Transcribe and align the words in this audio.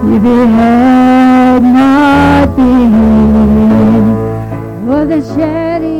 if 0.00 0.24
it 0.24 0.46
had 0.48 1.62
not 1.62 2.56
been 2.56 4.14
for 4.86 5.04
the 5.04 5.20
shedding 5.34 5.97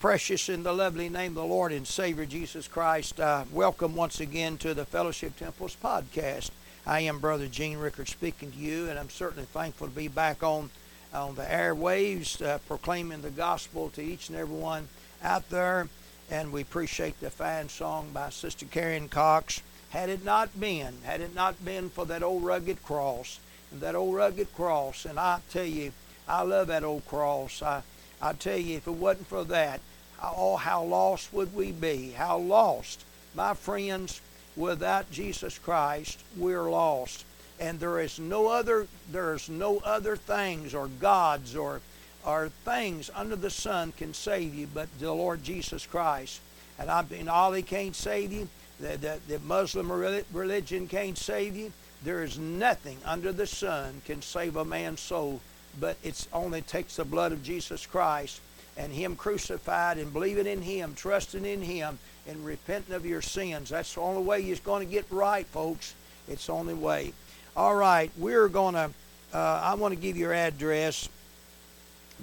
precious 0.00 0.48
and 0.48 0.64
the 0.64 0.72
lovely 0.72 1.10
name 1.10 1.32
of 1.32 1.34
the 1.34 1.44
Lord 1.44 1.72
and 1.72 1.86
Savior 1.86 2.24
Jesus 2.24 2.66
Christ. 2.66 3.20
Uh, 3.20 3.44
welcome 3.52 3.94
once 3.94 4.18
again 4.18 4.56
to 4.56 4.72
the 4.72 4.86
Fellowship 4.86 5.36
Temples 5.36 5.76
podcast. 5.76 6.48
I 6.86 7.00
am 7.00 7.18
Brother 7.18 7.48
Gene 7.48 7.76
Rickard 7.76 8.08
speaking 8.08 8.50
to 8.50 8.56
you, 8.56 8.88
and 8.88 8.98
I'm 8.98 9.10
certainly 9.10 9.44
thankful 9.44 9.88
to 9.88 9.94
be 9.94 10.08
back 10.08 10.42
on 10.42 10.70
on 11.12 11.34
the 11.34 11.42
airwaves 11.42 12.40
uh, 12.40 12.56
proclaiming 12.66 13.20
the 13.20 13.30
gospel 13.30 13.90
to 13.90 14.00
each 14.00 14.30
and 14.30 14.38
every 14.38 14.56
one 14.56 14.88
out 15.22 15.50
there. 15.50 15.86
And 16.30 16.50
we 16.50 16.62
appreciate 16.62 17.20
the 17.20 17.28
fine 17.28 17.68
song 17.68 18.08
by 18.14 18.30
Sister 18.30 18.64
Karen 18.64 19.06
Cox. 19.06 19.60
Had 19.90 20.08
it 20.08 20.24
not 20.24 20.58
been, 20.58 20.94
had 21.04 21.20
it 21.20 21.34
not 21.34 21.62
been 21.62 21.90
for 21.90 22.06
that 22.06 22.22
old 22.22 22.42
rugged 22.42 22.82
cross, 22.82 23.38
and 23.70 23.82
that 23.82 23.94
old 23.94 24.14
rugged 24.14 24.54
cross, 24.54 25.04
and 25.04 25.20
I 25.20 25.40
tell 25.50 25.66
you, 25.66 25.92
I 26.26 26.40
love 26.40 26.68
that 26.68 26.84
old 26.84 27.06
cross. 27.06 27.60
I, 27.60 27.82
I 28.22 28.32
tell 28.32 28.56
you, 28.56 28.78
if 28.78 28.86
it 28.86 28.92
wasn't 28.92 29.26
for 29.26 29.44
that, 29.44 29.80
oh, 30.22 30.56
how 30.56 30.82
lost 30.84 31.32
would 31.32 31.54
we 31.54 31.72
be? 31.72 32.10
How 32.10 32.38
lost. 32.38 33.04
My 33.34 33.54
friends, 33.54 34.20
without 34.56 35.10
Jesus 35.10 35.58
Christ, 35.58 36.20
we're 36.36 36.70
lost. 36.70 37.24
And 37.58 37.78
there 37.78 38.00
is 38.00 38.18
no 38.18 38.48
other 38.48 38.86
there's 39.12 39.48
no 39.48 39.78
other 39.78 40.16
things 40.16 40.74
or 40.74 40.88
gods 40.88 41.54
or 41.54 41.80
or 42.24 42.50
things 42.64 43.10
under 43.14 43.36
the 43.36 43.50
sun 43.50 43.92
can 43.96 44.14
save 44.14 44.54
you 44.54 44.66
but 44.72 44.88
the 44.98 45.12
Lord 45.12 45.42
Jesus 45.42 45.86
Christ. 45.86 46.40
And 46.78 46.90
I 46.90 47.02
mean 47.02 47.28
Allah 47.28 47.62
can't 47.62 47.94
save 47.94 48.32
you, 48.32 48.48
the, 48.78 48.96
the, 48.96 49.18
the 49.28 49.38
Muslim 49.40 49.92
religion 50.32 50.88
can't 50.88 51.18
save 51.18 51.54
you. 51.54 51.72
There 52.02 52.22
is 52.22 52.38
nothing 52.38 52.96
under 53.04 53.30
the 53.30 53.46
sun 53.46 54.00
can 54.06 54.22
save 54.22 54.56
a 54.56 54.64
man's 54.64 55.00
soul, 55.00 55.40
but 55.78 55.98
it's 56.02 56.28
only 56.32 56.62
takes 56.62 56.96
the 56.96 57.04
blood 57.04 57.32
of 57.32 57.42
Jesus 57.42 57.84
Christ 57.84 58.40
and 58.80 58.92
Him 58.92 59.14
crucified 59.14 59.98
and 59.98 60.12
believing 60.12 60.46
in 60.46 60.62
Him, 60.62 60.94
trusting 60.94 61.44
in 61.44 61.60
Him, 61.60 61.98
and 62.26 62.42
repenting 62.44 62.94
of 62.94 63.04
your 63.04 63.20
sins. 63.20 63.68
That's 63.68 63.94
the 63.94 64.00
only 64.00 64.22
way 64.22 64.40
you're 64.40 64.56
going 64.64 64.86
to 64.86 64.90
get 64.90 65.04
right, 65.10 65.46
folks. 65.46 65.94
It's 66.28 66.46
the 66.46 66.54
only 66.54 66.74
way. 66.74 67.12
All 67.54 67.76
right, 67.76 68.10
we're 68.16 68.48
going 68.48 68.74
to, 68.74 68.90
uh, 69.34 69.60
I 69.62 69.74
want 69.74 69.94
to 69.94 70.00
give 70.00 70.16
your 70.16 70.32
address. 70.32 71.10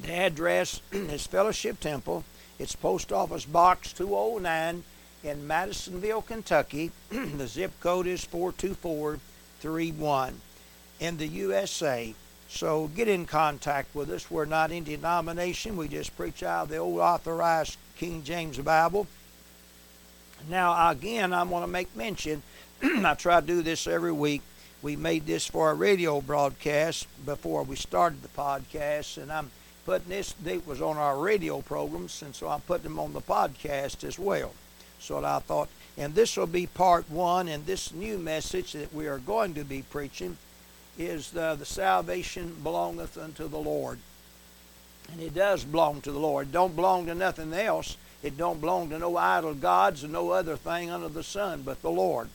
The 0.02 0.14
address 0.14 0.82
is 0.92 1.28
Fellowship 1.28 1.80
Temple. 1.80 2.24
It's 2.58 2.76
Post 2.76 3.14
Office 3.14 3.46
Box 3.46 3.94
209 3.94 4.84
in 5.24 5.46
Madisonville, 5.46 6.24
Kentucky. 6.24 6.90
the 7.10 7.46
zip 7.46 7.72
code 7.82 8.08
is 8.08 8.24
42431 8.24 10.42
in 11.00 11.18
the 11.18 11.28
USA. 11.28 12.16
So 12.50 12.88
get 12.88 13.08
in 13.08 13.26
contact 13.26 13.94
with 13.94 14.10
us. 14.10 14.32
We're 14.32 14.46
not 14.46 14.72
any 14.72 14.82
denomination. 14.82 15.78
We 15.78 15.88
just 15.88 16.16
preach 16.16 16.44
out 16.44 16.64
of 16.64 16.70
the 16.70 16.78
old 16.78 17.00
authorized 17.00 17.78
King 17.98 18.24
James 18.24 18.58
Bible. 18.58 19.08
Now, 20.50 20.90
again, 20.90 21.34
I 21.34 21.44
want 21.44 21.64
to 21.64 21.72
make 21.72 21.94
mention, 21.96 22.42
I 22.82 23.16
try 23.16 23.42
to 23.42 23.46
do 23.46 23.62
this 23.62 23.88
every 23.88 24.12
week. 24.12 24.42
We 24.82 24.96
made 24.96 25.26
this 25.26 25.48
for 25.48 25.72
a 25.72 25.74
radio 25.74 26.22
broadcast 26.22 27.08
before 27.26 27.64
we 27.64 27.76
started 27.76 28.22
the 28.22 28.30
podcast, 28.30 29.22
and 29.22 29.32
I'm 29.32 29.50
putting 29.86 30.10
this, 30.10 30.36
it 30.46 30.68
was 30.68 30.82
on 30.82 30.98
our 30.98 31.18
radio 31.18 31.62
programs, 31.62 32.22
and 32.22 32.36
so 32.36 32.48
I'm 32.48 32.62
putting 32.62 32.84
them 32.84 33.00
on 33.00 33.14
the 33.14 33.22
podcast 33.22 34.04
as 34.04 34.20
well. 34.20 34.54
So 35.00 35.24
I 35.26 35.40
thought, 35.40 35.70
and 35.98 36.14
this 36.14 36.38
will 36.38 36.48
be 36.48 36.68
part 36.68 37.10
one, 37.10 37.48
and 37.48 37.66
this 37.66 37.92
new 37.92 38.18
message 38.18 38.74
that 38.74 38.94
we 38.94 39.08
are 39.08 39.18
going 39.18 39.56
to 39.56 39.64
be 39.64 39.82
preaching 39.82 40.38
is 40.98 41.32
the, 41.32 41.56
the 41.56 41.66
salvation 41.66 42.56
belongeth 42.64 43.18
unto 43.18 43.48
the 43.48 43.60
Lord. 43.60 44.00
And 45.12 45.22
it 45.22 45.34
does 45.34 45.64
belong 45.64 46.02
to 46.02 46.12
the 46.12 46.20
Lord. 46.20 46.48
It 46.48 46.52
don't 46.52 46.76
belong 46.76 47.06
to 47.06 47.16
nothing 47.16 47.54
else. 47.54 47.98
It 48.24 48.38
don't 48.38 48.60
belong 48.60 48.90
to 48.90 49.00
no 49.00 49.16
idol 49.16 49.54
gods 49.54 50.04
and 50.04 50.12
no 50.12 50.32
other 50.32 50.58
thing 50.58 50.90
under 50.90 51.08
the 51.08 51.24
sun 51.24 51.62
but 51.62 51.82
the 51.82 51.92
Lord. 51.92 52.30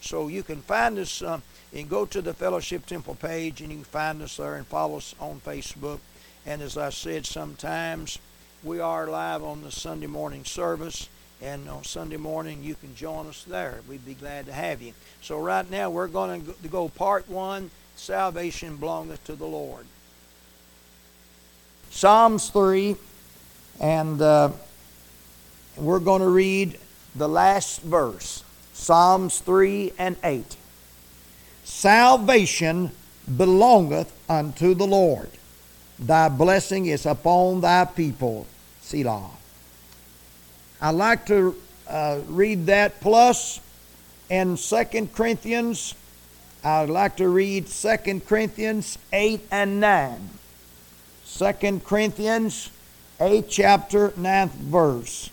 So 0.00 0.28
you 0.28 0.42
can 0.42 0.60
find 0.62 0.98
us 0.98 1.22
uh, 1.22 1.40
and 1.72 1.88
go 1.88 2.04
to 2.06 2.20
the 2.20 2.34
Fellowship 2.34 2.86
Temple 2.86 3.14
page 3.14 3.60
and 3.60 3.70
you 3.70 3.78
can 3.78 3.84
find 3.84 4.20
us 4.20 4.36
there 4.36 4.56
and 4.56 4.66
follow 4.66 4.98
us 4.98 5.14
on 5.18 5.40
Facebook. 5.40 6.00
And 6.44 6.60
as 6.60 6.76
I 6.76 6.90
said, 6.90 7.24
sometimes 7.24 8.18
we 8.62 8.80
are 8.80 9.06
live 9.06 9.42
on 9.42 9.62
the 9.62 9.72
Sunday 9.72 10.06
morning 10.06 10.44
service. 10.44 11.08
And 11.40 11.68
on 11.68 11.82
Sunday 11.82 12.18
morning, 12.18 12.62
you 12.62 12.76
can 12.76 12.94
join 12.94 13.26
us 13.26 13.42
there. 13.42 13.80
We'd 13.88 14.06
be 14.06 14.14
glad 14.14 14.46
to 14.46 14.52
have 14.52 14.80
you. 14.80 14.92
So, 15.22 15.40
right 15.40 15.68
now, 15.68 15.90
we're 15.90 16.06
going 16.06 16.44
to 16.44 16.68
go 16.68 16.88
part 16.88 17.28
one 17.28 17.72
Salvation 17.96 18.76
belongeth 18.76 19.24
to 19.24 19.36
the 19.36 19.46
Lord. 19.46 19.86
Psalms 21.90 22.48
3, 22.50 22.96
and 23.80 24.20
uh, 24.20 24.50
we're 25.76 25.98
going 25.98 26.22
to 26.22 26.28
read 26.28 26.78
the 27.14 27.28
last 27.28 27.82
verse 27.82 28.42
Psalms 28.72 29.38
3 29.40 29.92
and 29.98 30.16
8. 30.24 30.56
Salvation 31.64 32.90
belongeth 33.36 34.12
unto 34.28 34.74
the 34.74 34.86
Lord. 34.86 35.30
Thy 35.98 36.28
blessing 36.28 36.86
is 36.86 37.06
upon 37.06 37.60
thy 37.60 37.84
people. 37.84 38.46
Selah. 38.80 39.30
I 40.80 40.90
like 40.90 41.26
to 41.26 41.54
uh, 41.88 42.20
read 42.26 42.66
that 42.66 43.00
plus 43.00 43.60
in 44.28 44.56
2 44.56 45.08
Corinthians. 45.14 45.94
I'd 46.64 46.90
like 46.90 47.16
to 47.16 47.28
read 47.28 47.66
2 47.66 48.20
Corinthians 48.20 48.96
8 49.12 49.40
and 49.50 49.80
9. 49.80 50.30
2 51.26 51.80
Corinthians 51.84 52.70
8, 53.20 53.48
chapter, 53.48 54.10
9th 54.10 54.50
verse. 54.50 55.30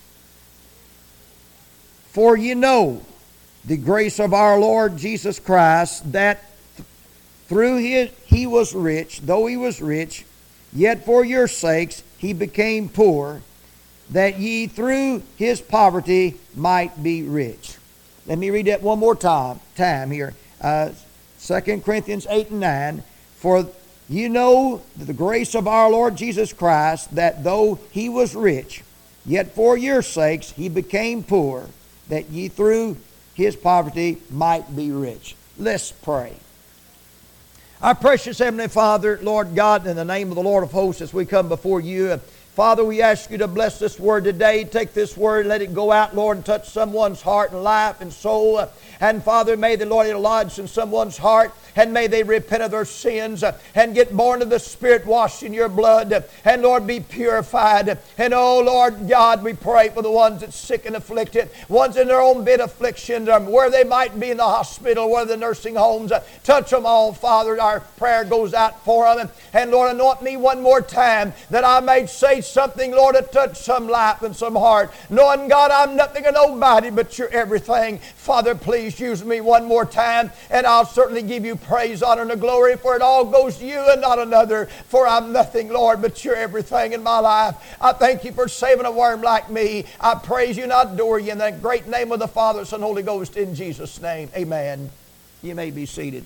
For 2.11 2.35
you 2.35 2.55
know 2.55 3.03
the 3.63 3.77
grace 3.77 4.19
of 4.19 4.33
our 4.33 4.59
Lord 4.59 4.97
Jesus 4.97 5.39
Christ, 5.39 6.11
that 6.13 6.43
through 7.47 7.77
his 7.77 8.09
he 8.25 8.47
was 8.47 8.73
rich, 8.73 9.21
though 9.21 9.45
he 9.45 9.57
was 9.57 9.81
rich, 9.81 10.25
yet 10.73 11.05
for 11.05 11.23
your 11.23 11.47
sakes 11.47 12.01
he 12.17 12.33
became 12.33 12.89
poor, 12.89 13.43
that 14.09 14.39
ye 14.39 14.65
through 14.65 15.21
his 15.37 15.61
poverty 15.61 16.37
might 16.55 17.03
be 17.03 17.21
rich. 17.21 17.77
Let 18.25 18.39
me 18.39 18.49
read 18.49 18.65
that 18.65 18.81
one 18.81 18.97
more 18.97 19.15
time, 19.15 19.59
time 19.75 20.09
here. 20.09 20.33
Uh, 20.59 20.89
2 21.41 21.81
Corinthians 21.81 22.27
8 22.29 22.49
and 22.51 22.59
9. 22.59 23.03
For 23.37 23.67
you 24.09 24.27
know 24.27 24.81
the 24.97 25.13
grace 25.13 25.55
of 25.55 25.67
our 25.67 25.89
Lord 25.89 26.15
Jesus 26.15 26.51
Christ, 26.51 27.15
that 27.15 27.43
though 27.43 27.79
he 27.91 28.09
was 28.09 28.35
rich, 28.35 28.83
yet 29.25 29.53
for 29.55 29.77
your 29.77 30.01
sakes 30.01 30.51
he 30.51 30.67
became 30.67 31.23
poor, 31.23 31.67
that 32.09 32.29
ye 32.29 32.47
through 32.47 32.97
his 33.35 33.55
poverty 33.55 34.17
might 34.29 34.75
be 34.75 34.91
rich. 34.91 35.35
Let's 35.57 35.91
pray. 35.91 36.33
Our 37.81 37.95
precious 37.95 38.39
Heavenly 38.39 38.67
Father, 38.67 39.19
Lord 39.21 39.55
God, 39.55 39.87
in 39.87 39.95
the 39.95 40.03
name 40.03 40.29
of 40.29 40.35
the 40.35 40.43
Lord 40.43 40.65
of 40.65 40.71
hosts, 40.71 41.01
as 41.01 41.13
we 41.13 41.25
come 41.25 41.47
before 41.47 41.79
you, 41.79 42.19
Father, 42.59 42.83
we 42.83 43.01
ask 43.01 43.31
you 43.31 43.37
to 43.37 43.47
bless 43.47 43.79
this 43.79 43.97
word 43.97 44.25
today. 44.25 44.65
Take 44.65 44.93
this 44.93 45.15
word, 45.15 45.45
let 45.45 45.61
it 45.61 45.73
go 45.73 45.93
out, 45.93 46.13
Lord, 46.13 46.35
and 46.35 46.45
touch 46.45 46.67
someone's 46.67 47.21
heart 47.21 47.53
and 47.53 47.63
life 47.63 48.01
and 48.01 48.11
soul. 48.11 48.67
And 48.99 49.23
Father, 49.23 49.55
may 49.55 49.77
the 49.77 49.85
Lord 49.85 50.13
lodge 50.17 50.59
in 50.59 50.67
someone's 50.67 51.17
heart 51.17 51.53
and 51.79 51.93
may 51.93 52.07
they 52.07 52.23
repent 52.23 52.61
of 52.63 52.71
their 52.71 52.83
sins 52.83 53.43
and 53.73 53.95
get 53.95 54.15
born 54.15 54.41
of 54.41 54.49
the 54.49 54.59
Spirit, 54.59 55.05
washed 55.05 55.43
in 55.43 55.53
your 55.53 55.69
blood, 55.69 56.25
and 56.43 56.61
Lord, 56.61 56.85
be 56.85 56.99
purified. 56.99 57.97
And 58.17 58.33
oh, 58.33 58.59
Lord 58.59 59.07
God, 59.07 59.43
we 59.43 59.53
pray 59.53 59.89
for 59.89 60.01
the 60.01 60.11
ones 60.11 60.41
that's 60.41 60.57
sick 60.57 60.85
and 60.85 60.97
afflicted, 60.97 61.49
ones 61.69 61.95
in 61.95 62.07
their 62.07 62.19
own 62.19 62.43
bed 62.43 62.59
affliction, 62.59 63.29
um, 63.29 63.47
where 63.47 63.69
they 63.69 63.85
might 63.85 64.19
be 64.19 64.31
in 64.31 64.37
the 64.37 64.43
hospital, 64.43 65.09
where 65.09 65.23
the 65.23 65.37
nursing 65.37 65.75
homes. 65.75 66.11
Uh, 66.11 66.21
touch 66.43 66.71
them 66.71 66.85
all, 66.85 67.13
Father. 67.13 67.61
Our 67.61 67.79
prayer 67.79 68.25
goes 68.25 68.53
out 68.53 68.83
for 68.83 69.15
them. 69.15 69.29
And 69.53 69.71
Lord, 69.71 69.95
anoint 69.95 70.21
me 70.21 70.35
one 70.35 70.61
more 70.61 70.81
time 70.81 71.33
that 71.49 71.63
I 71.63 71.79
may 71.79 72.05
say 72.07 72.41
something, 72.49 72.91
Lord, 72.91 73.15
to 73.15 73.21
touch 73.21 73.57
some 73.57 73.87
life 73.87 74.21
and 74.21 74.35
some 74.35 74.55
heart. 74.55 74.91
Knowing, 75.09 75.47
God, 75.47 75.71
I'm 75.71 75.95
nothing 75.95 76.25
and 76.25 76.33
nobody, 76.33 76.89
but 76.89 77.17
you're 77.17 77.29
everything. 77.29 77.99
Father, 77.99 78.55
please 78.55 78.99
use 78.99 79.23
me 79.23 79.41
one 79.41 79.65
more 79.65 79.85
time, 79.85 80.31
and 80.49 80.65
I'll 80.65 80.85
certainly 80.85 81.21
give 81.21 81.45
you 81.45 81.55
praise, 81.55 82.03
honor, 82.03 82.29
and 82.29 82.41
glory, 82.41 82.75
for 82.77 82.95
it 82.95 83.01
all 83.01 83.25
goes 83.25 83.57
to 83.57 83.65
you 83.65 83.79
and 83.91 84.01
not 84.01 84.19
another. 84.19 84.65
For 84.87 85.07
I'm 85.07 85.31
nothing, 85.31 85.69
Lord, 85.69 86.01
but 86.01 86.23
you're 86.25 86.35
everything 86.35 86.93
in 86.93 87.03
my 87.03 87.19
life. 87.19 87.55
I 87.81 87.93
thank 87.93 88.23
you 88.23 88.31
for 88.31 88.47
saving 88.47 88.85
a 88.85 88.91
worm 88.91 89.21
like 89.21 89.49
me. 89.49 89.85
I 89.99 90.15
praise 90.15 90.57
you 90.57 90.63
and 90.63 90.73
adore 90.73 91.19
you 91.19 91.31
in 91.31 91.37
the 91.37 91.51
great 91.51 91.87
name 91.87 92.11
of 92.11 92.19
the 92.19 92.27
Father, 92.27 92.65
Son, 92.65 92.81
Holy 92.81 93.03
Ghost, 93.03 93.37
in 93.37 93.55
Jesus' 93.55 94.01
name. 94.01 94.29
Amen. 94.35 94.89
You 95.41 95.55
may 95.55 95.71
be 95.71 95.85
seated. 95.85 96.25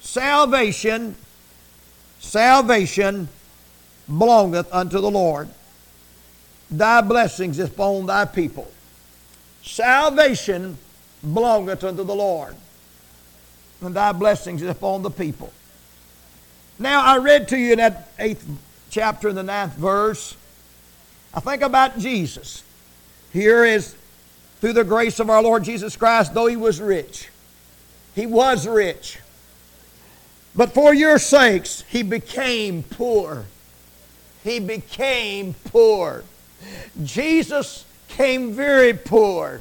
Salvation, 0.00 1.16
salvation 2.18 3.28
belongeth 4.06 4.72
unto 4.72 5.00
the 5.00 5.10
Lord. 5.10 5.48
Thy 6.70 7.00
blessings 7.00 7.58
is 7.58 7.68
upon 7.68 8.06
thy 8.06 8.24
people. 8.24 8.70
Salvation 9.62 10.78
belongeth 11.22 11.84
unto 11.84 12.04
the 12.04 12.14
Lord, 12.14 12.54
and 13.80 13.94
thy 13.94 14.12
blessings 14.12 14.62
is 14.62 14.70
upon 14.70 15.02
the 15.02 15.10
people. 15.10 15.52
Now, 16.78 17.04
I 17.04 17.18
read 17.18 17.48
to 17.48 17.58
you 17.58 17.72
in 17.72 17.78
that 17.78 18.08
eighth 18.18 18.46
chapter 18.90 19.28
in 19.28 19.34
the 19.34 19.42
ninth 19.42 19.74
verse. 19.74 20.36
I 21.34 21.40
think 21.40 21.62
about 21.62 21.98
Jesus. 21.98 22.62
Here 23.32 23.64
is 23.64 23.94
through 24.60 24.72
the 24.72 24.84
grace 24.84 25.20
of 25.20 25.30
our 25.30 25.42
Lord 25.42 25.64
Jesus 25.64 25.96
Christ, 25.96 26.34
though 26.34 26.46
he 26.46 26.56
was 26.56 26.80
rich, 26.80 27.28
he 28.14 28.26
was 28.26 28.66
rich. 28.66 29.18
But 30.54 30.72
for 30.72 30.92
your 30.92 31.18
sakes, 31.18 31.84
he 31.88 32.02
became 32.02 32.82
poor. 32.82 33.44
He 34.44 34.60
became 34.60 35.54
poor. 35.64 36.24
Jesus 37.04 37.84
came 38.08 38.52
very 38.52 38.94
poor. 38.94 39.60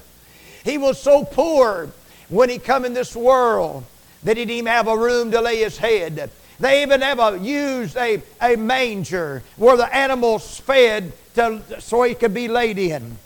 He 0.64 0.78
was 0.78 1.00
so 1.00 1.24
poor 1.24 1.90
when 2.30 2.50
he 2.50 2.60
come 2.60 2.86
in 2.86 2.94
this 2.94 3.16
world 3.16 3.84
that 4.24 4.38
he 4.38 4.44
didn't 4.46 4.58
even 4.58 4.72
have 4.72 4.88
a 4.88 4.98
room 4.98 5.32
to 5.32 5.42
lay 5.42 5.58
his 5.58 5.78
head. 5.78 6.30
They 6.60 6.82
even 6.82 7.04
ever 7.04 7.38
used 7.38 7.96
a, 7.98 8.22
a 8.42 8.56
manger 8.56 9.44
where 9.58 9.78
the 9.78 9.94
animals 9.96 10.60
fed 10.60 11.14
to, 11.36 11.62
so 11.80 12.04
he 12.04 12.16
could 12.16 12.34
be 12.34 12.48
laid 12.48 12.80
in. 12.80 13.18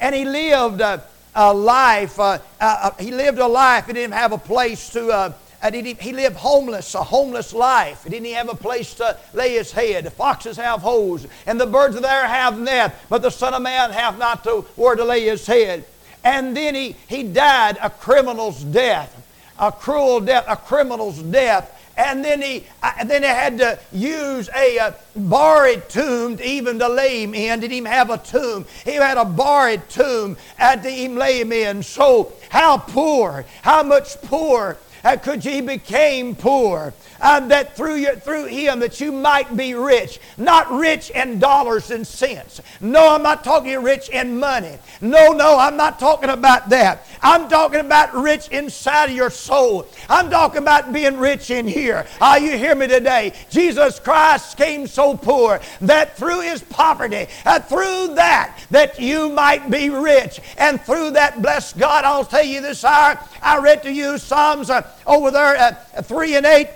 And 0.00 0.14
he 0.14 0.24
lived 0.24 0.80
a, 0.80 1.02
a 1.34 1.54
life, 1.54 2.18
uh, 2.18 2.38
uh, 2.60 2.90
he 2.98 3.12
lived 3.12 3.38
a 3.38 3.46
life, 3.46 3.86
he 3.86 3.92
didn't 3.92 4.14
have 4.14 4.32
a 4.32 4.38
place 4.38 4.90
to, 4.90 5.08
uh, 5.08 5.32
he, 5.68 5.94
he 5.94 6.12
lived 6.12 6.36
homeless, 6.36 6.94
a 6.94 7.02
homeless 7.02 7.52
life. 7.52 8.04
Didn't 8.04 8.24
he 8.24 8.32
have 8.32 8.48
a 8.48 8.54
place 8.54 8.94
to 8.94 9.16
lay 9.34 9.54
his 9.54 9.72
head. 9.72 10.04
The 10.04 10.10
foxes 10.10 10.56
have 10.56 10.80
holes, 10.80 11.26
and 11.46 11.60
the 11.60 11.66
birds 11.66 11.96
of 11.96 12.02
the 12.02 12.10
air 12.10 12.26
have 12.26 12.58
nest, 12.58 12.94
but 13.08 13.22
the 13.22 13.30
Son 13.30 13.54
of 13.54 13.62
Man 13.62 13.90
hath 13.90 14.18
not 14.18 14.42
to 14.44 14.62
where 14.76 14.96
to 14.96 15.04
lay 15.04 15.24
his 15.24 15.46
head. 15.46 15.84
And 16.24 16.56
then 16.56 16.74
he, 16.74 16.96
he 17.08 17.22
died 17.22 17.78
a 17.82 17.90
criminal's 17.90 18.62
death, 18.62 19.14
a 19.58 19.72
cruel 19.72 20.20
death, 20.20 20.44
a 20.48 20.56
criminal's 20.56 21.22
death. 21.22 21.76
And 21.96 22.24
then 22.24 22.40
he, 22.40 22.64
uh, 22.82 23.04
then 23.04 23.22
he 23.22 23.28
had 23.28 23.58
to 23.58 23.78
use 23.92 24.48
a 24.56 24.78
uh, 24.78 24.92
borrowed 25.14 25.86
tomb 25.90 26.38
to 26.38 26.46
even 26.46 26.78
to 26.78 26.88
lay 26.88 27.22
him 27.22 27.34
in. 27.34 27.60
Didn't 27.60 27.74
even 27.74 27.92
have 27.92 28.08
a 28.08 28.16
tomb. 28.16 28.64
He 28.84 28.92
had 28.94 29.18
a 29.18 29.24
borrowed 29.24 29.86
tomb 29.90 30.38
and 30.58 30.82
to 30.82 30.88
even 30.88 31.18
lay 31.18 31.40
him 31.40 31.52
in. 31.52 31.82
So 31.82 32.32
how 32.48 32.78
poor, 32.78 33.44
how 33.60 33.82
much 33.82 34.20
poor 34.22 34.78
uh, 35.04 35.16
could 35.16 35.42
he 35.42 35.60
became 35.60 36.34
poor 36.34 36.92
uh, 37.20 37.40
that 37.48 37.76
through, 37.76 37.96
your, 37.96 38.16
through 38.16 38.46
him 38.46 38.80
that 38.80 39.00
you 39.00 39.12
might 39.12 39.56
be 39.56 39.74
rich 39.74 40.20
not 40.36 40.70
rich 40.70 41.10
in 41.10 41.38
dollars 41.38 41.90
and 41.90 42.06
cents. 42.06 42.60
No 42.80 43.14
i'm 43.14 43.22
not 43.22 43.44
talking 43.44 43.82
rich 43.82 44.08
in 44.08 44.38
money. 44.38 44.78
No 45.00 45.32
no 45.32 45.58
i'm 45.58 45.76
not 45.76 45.98
talking 45.98 46.30
about 46.30 46.68
that. 46.70 47.06
I'm 47.22 47.48
talking 47.48 47.80
about 47.80 48.14
rich 48.14 48.48
inside 48.48 49.10
of 49.10 49.16
your 49.16 49.30
soul. 49.30 49.86
I'm 50.08 50.30
talking 50.30 50.62
about 50.62 50.92
being 50.92 51.18
rich 51.18 51.50
in 51.50 51.66
here. 51.66 52.06
Ah 52.20 52.36
you 52.36 52.56
hear 52.56 52.74
me 52.74 52.86
today? 52.86 53.32
Jesus 53.50 54.00
christ 54.00 54.56
came 54.56 54.86
so 54.86 55.16
poor 55.16 55.60
that 55.82 56.16
through 56.16 56.40
his 56.40 56.62
poverty 56.62 57.26
uh, 57.44 57.60
through 57.60 58.14
that 58.14 58.58
that 58.70 58.98
you 58.98 59.28
might 59.28 59.70
be 59.70 59.90
rich. 59.90 60.40
And 60.56 60.80
through 60.80 61.12
that 61.12 61.42
bless 61.42 61.72
god 61.72 62.04
i'll 62.04 62.24
tell 62.24 62.44
you 62.44 62.60
this 62.60 62.84
hour 62.84 63.18
i 63.42 63.58
read 63.58 63.82
to 63.82 63.92
you 63.92 64.18
psalms 64.18 64.70
uh, 64.70 64.82
over 65.06 65.30
there 65.30 65.56
at 65.56 66.06
3 66.06 66.36
and 66.36 66.46
8 66.46 66.68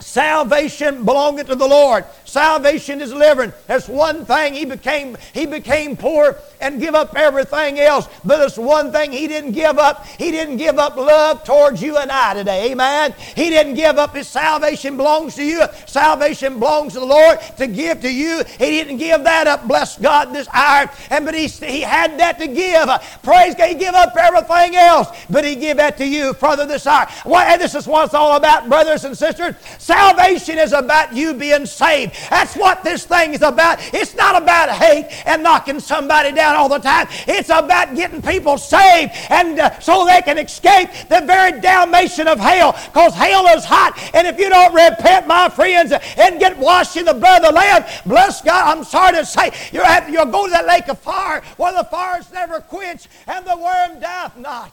salvation 0.00 1.04
belongeth 1.04 1.46
to 1.48 1.54
the 1.54 1.66
lord. 1.66 2.04
Salvation 2.24 3.00
is 3.00 3.12
living. 3.12 3.52
That's 3.66 3.88
one 3.88 4.24
thing 4.24 4.54
he 4.54 4.64
became 4.64 5.16
he 5.32 5.46
became 5.46 5.96
poor 5.96 6.38
and 6.60 6.80
give 6.80 6.94
up 6.94 7.16
everything 7.16 7.78
else. 7.80 8.08
But 8.24 8.40
it's 8.40 8.58
one 8.58 8.92
thing 8.92 9.12
he 9.12 9.28
didn't 9.28 9.52
give 9.52 9.78
up. 9.78 10.06
He 10.06 10.30
didn't 10.30 10.56
give 10.56 10.78
up 10.78 10.96
love 10.96 11.44
towards 11.44 11.82
you 11.82 11.96
and 11.96 12.10
i 12.10 12.34
today. 12.34 12.72
Amen. 12.72 13.14
He 13.34 13.50
didn't 13.50 13.74
give 13.74 13.98
up. 13.98 14.14
His 14.14 14.28
salvation 14.28 14.96
belongs 14.96 15.34
to 15.36 15.44
you. 15.44 15.64
Salvation 15.86 16.58
belongs 16.58 16.94
to 16.94 17.00
the 17.00 17.06
lord 17.06 17.40
to 17.58 17.66
give 17.66 18.00
to 18.02 18.12
you. 18.12 18.42
He 18.58 18.70
didn't 18.70 18.98
give 18.98 19.24
that 19.24 19.46
up 19.46 19.66
bless 19.66 19.98
god 19.98 20.32
this 20.32 20.48
hour. 20.52 20.90
And 21.10 21.24
but 21.24 21.34
he, 21.34 21.46
he 21.46 21.80
had 21.80 22.18
that 22.18 22.38
to 22.38 22.46
give. 22.46 22.88
Praise 23.22 23.54
god. 23.54 23.68
He 23.68 23.74
give 23.74 23.94
up 23.94 24.16
everything 24.16 24.76
else 24.76 25.08
but 25.28 25.44
he 25.44 25.54
give 25.56 25.76
that 25.76 25.96
to 25.98 26.06
you 26.06 26.34
further 26.34 26.66
this 26.66 26.86
hour. 26.86 27.08
Well, 27.24 27.58
this 27.58 27.74
is 27.74 27.86
what 27.86 28.06
it's 28.06 28.14
all 28.14 28.36
about 28.36 28.68
brothers 28.68 29.04
and 29.04 29.16
sisters 29.16 29.54
salvation 29.90 30.58
is 30.58 30.72
about 30.72 31.12
you 31.12 31.34
being 31.34 31.66
saved 31.66 32.14
that's 32.30 32.56
what 32.56 32.82
this 32.84 33.04
thing 33.04 33.34
is 33.34 33.42
about. 33.42 33.78
It's 33.94 34.14
not 34.14 34.40
about 34.40 34.70
hate 34.70 35.06
and 35.26 35.42
knocking 35.42 35.80
somebody 35.80 36.32
down 36.32 36.56
all 36.56 36.68
the 36.68 36.78
time. 36.78 37.08
It's 37.26 37.48
about 37.48 37.94
getting 37.94 38.22
people 38.22 38.58
saved 38.58 39.12
and 39.30 39.58
uh, 39.58 39.78
so 39.80 40.06
they 40.06 40.22
can 40.22 40.38
escape 40.38 40.90
the 41.08 41.20
very 41.26 41.60
damnation 41.60 42.28
of 42.28 42.38
hell 42.38 42.72
because 42.72 43.14
hell 43.14 43.46
is 43.56 43.64
hot. 43.64 43.98
And 44.14 44.26
if 44.26 44.38
you 44.38 44.48
don't 44.48 44.74
repent, 44.74 45.26
my 45.26 45.48
friends, 45.48 45.92
and 45.92 46.38
get 46.38 46.56
washed 46.58 46.96
in 46.96 47.04
the 47.04 47.14
blood 47.14 47.42
of 47.42 47.48
the 47.48 47.54
Lamb, 47.54 47.84
bless 48.06 48.42
God, 48.42 48.76
I'm 48.76 48.84
sorry 48.84 49.16
to 49.16 49.26
say, 49.26 49.50
have, 49.50 50.08
you'll 50.08 50.26
go 50.26 50.46
to 50.46 50.52
that 50.52 50.66
lake 50.66 50.88
of 50.88 50.98
fire 50.98 51.42
where 51.56 51.72
the 51.72 51.84
fire 51.84 52.20
is 52.20 52.32
never 52.32 52.60
quenched 52.60 53.08
and 53.26 53.46
the 53.46 53.56
worm 53.56 54.00
dieth 54.00 54.36
not. 54.36 54.72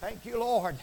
Thank 0.00 0.24
you, 0.24 0.38
Lord. 0.38 0.76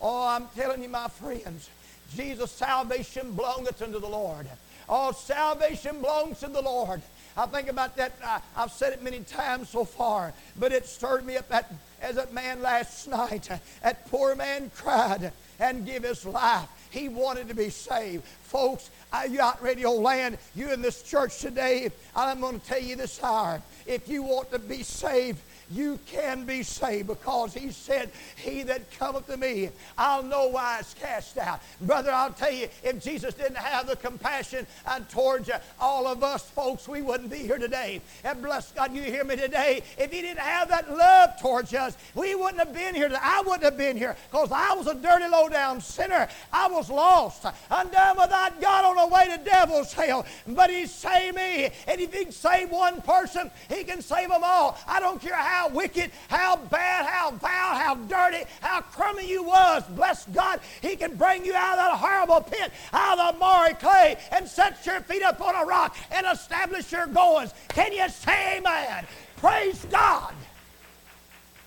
Oh, 0.00 0.26
I'm 0.28 0.46
telling 0.54 0.82
you, 0.82 0.88
my 0.88 1.08
friends, 1.08 1.70
Jesus' 2.16 2.50
salvation 2.50 3.32
belongeth 3.32 3.82
unto 3.82 4.00
the 4.00 4.08
Lord. 4.08 4.48
All 4.88 5.12
salvation 5.12 6.00
belongs 6.00 6.40
to 6.40 6.48
the 6.48 6.62
Lord. 6.62 7.02
I 7.36 7.46
think 7.46 7.68
about 7.68 7.96
that. 7.96 8.12
Uh, 8.24 8.38
I, 8.56 8.60
have 8.60 8.72
said 8.72 8.94
it 8.94 9.02
many 9.02 9.20
times 9.20 9.68
so 9.68 9.84
far, 9.84 10.32
but 10.58 10.72
it 10.72 10.86
stirred 10.86 11.26
me 11.26 11.36
up 11.36 11.48
that, 11.48 11.72
as 12.00 12.16
that 12.16 12.32
man 12.32 12.62
last 12.62 13.06
night. 13.08 13.50
Uh, 13.50 13.58
that 13.82 14.08
poor 14.10 14.34
man 14.34 14.70
cried 14.74 15.32
and 15.60 15.84
give 15.84 16.04
his 16.04 16.24
life. 16.24 16.68
He 16.90 17.08
wanted 17.08 17.48
to 17.48 17.54
be 17.54 17.68
saved. 17.68 18.24
Folks, 18.44 18.90
uh, 19.12 19.24
you 19.28 19.40
out 19.40 19.62
radio 19.62 19.90
land, 19.90 20.38
you 20.54 20.72
in 20.72 20.80
this 20.80 21.02
church 21.02 21.40
today, 21.40 21.90
I'm 22.14 22.40
going 22.40 22.58
to 22.58 22.66
tell 22.66 22.80
you 22.80 22.96
this 22.96 23.22
hour. 23.22 23.60
If 23.86 24.08
you 24.08 24.22
want 24.22 24.50
to 24.52 24.58
be 24.58 24.82
saved, 24.82 25.38
you 25.70 25.98
can 26.06 26.44
be 26.44 26.62
saved 26.62 27.08
because 27.08 27.52
he 27.52 27.70
said, 27.70 28.10
He 28.36 28.62
that 28.64 28.90
cometh 28.98 29.26
to 29.26 29.36
me, 29.36 29.70
I'll 29.98 30.22
know 30.22 30.48
why 30.48 30.78
it's 30.80 30.94
cast 30.94 31.38
out. 31.38 31.60
Brother, 31.80 32.12
I'll 32.12 32.32
tell 32.32 32.52
you, 32.52 32.68
if 32.84 33.02
Jesus 33.02 33.34
didn't 33.34 33.56
have 33.56 33.86
the 33.86 33.96
compassion 33.96 34.66
uh, 34.86 35.00
towards 35.10 35.50
uh, 35.50 35.60
all 35.80 36.06
of 36.06 36.22
us 36.22 36.48
folks, 36.50 36.86
we 36.86 37.02
wouldn't 37.02 37.30
be 37.30 37.38
here 37.38 37.58
today. 37.58 38.00
And 38.24 38.40
bless 38.42 38.70
God, 38.72 38.94
you 38.94 39.02
hear 39.02 39.24
me 39.24 39.36
today. 39.36 39.82
If 39.98 40.12
he 40.12 40.22
didn't 40.22 40.40
have 40.40 40.68
that 40.68 40.90
love 40.90 41.40
towards 41.40 41.74
us, 41.74 41.96
we 42.14 42.34
wouldn't 42.34 42.58
have 42.58 42.72
been 42.72 42.94
here. 42.94 43.10
I 43.20 43.42
wouldn't 43.44 43.64
have 43.64 43.76
been 43.76 43.96
here 43.96 44.16
because 44.30 44.52
I 44.52 44.74
was 44.74 44.86
a 44.86 44.94
dirty, 44.94 45.26
low 45.26 45.48
down 45.48 45.80
sinner. 45.80 46.28
I 46.52 46.68
was 46.68 46.90
lost, 46.90 47.44
undone 47.70 48.16
without 48.16 48.60
God 48.60 48.84
on 48.84 49.08
the 49.08 49.14
way 49.14 49.36
to 49.36 49.44
devil's 49.44 49.92
hell. 49.92 50.26
But 50.46 50.70
he 50.70 50.86
saved 50.86 51.36
me. 51.36 51.70
And 51.88 52.00
if 52.00 52.14
he 52.14 52.24
can 52.24 52.32
save 52.32 52.70
one 52.70 53.00
person, 53.02 53.50
he 53.68 53.82
can 53.84 54.00
save 54.00 54.28
them 54.28 54.42
all. 54.44 54.78
I 54.86 55.00
don't 55.00 55.20
care 55.20 55.34
how 55.34 55.55
how 55.56 55.68
wicked, 55.68 56.10
how 56.28 56.56
bad, 56.56 57.06
how 57.06 57.30
vile, 57.30 57.74
how 57.74 57.94
dirty, 57.94 58.44
how 58.60 58.82
crummy 58.82 59.26
you 59.26 59.42
was. 59.42 59.82
Bless 59.90 60.26
God, 60.26 60.60
He 60.82 60.96
can 60.96 61.16
bring 61.16 61.44
you 61.44 61.54
out 61.54 61.78
of 61.78 61.84
that 61.84 61.96
horrible 61.96 62.42
pit, 62.42 62.70
out 62.92 63.18
of 63.18 63.34
the 63.34 63.40
miry 63.40 63.74
clay, 63.74 64.18
and 64.32 64.46
set 64.46 64.84
your 64.84 65.00
feet 65.00 65.22
up 65.22 65.40
on 65.40 65.54
a 65.54 65.64
rock 65.64 65.96
and 66.10 66.26
establish 66.30 66.92
your 66.92 67.06
goings. 67.06 67.54
Can 67.68 67.92
you 67.92 68.08
say 68.08 68.58
amen? 68.58 69.06
Praise 69.38 69.86
God. 69.90 70.34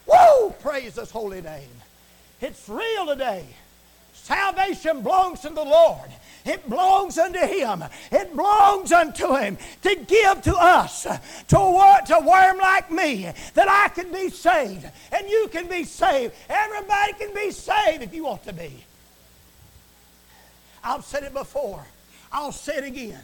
Woo! 0.06 0.52
Praise 0.62 0.96
His 0.96 1.10
holy 1.10 1.42
name. 1.42 1.70
It's 2.42 2.70
real 2.70 3.08
today. 3.08 3.46
Salvation 4.14 5.02
belongs 5.02 5.40
to 5.42 5.50
the 5.50 5.64
Lord. 5.64 6.10
It 6.50 6.68
belongs 6.68 7.20
unto 7.20 7.40
Him. 7.40 7.84
It 8.12 8.36
belongs 8.36 8.92
unto 8.92 9.36
Him 9.36 9.58
to 9.84 9.96
give 10.08 10.42
to 10.42 10.56
us, 10.56 11.04
to, 11.50 11.60
work, 11.60 12.06
to 12.06 12.20
worm 12.26 12.58
like 12.58 12.92
me, 12.92 13.32
that 13.54 13.70
I 13.70 13.90
can 13.90 14.12
be 14.12 14.30
saved 14.30 14.90
and 15.12 15.30
you 15.30 15.48
can 15.52 15.68
be 15.68 15.84
saved. 15.84 16.34
Everybody 16.50 17.14
can 17.14 17.36
be 17.36 17.52
saved 17.52 18.02
if 18.02 18.16
you 18.16 18.24
want 18.24 18.44
to 18.46 18.54
be. 18.54 18.84
I've 20.84 21.06
said 21.06 21.22
it 21.22 21.34
before. 21.34 21.86
I'll 22.32 22.52
say 22.52 22.78
it 22.78 22.84
again. 22.84 23.22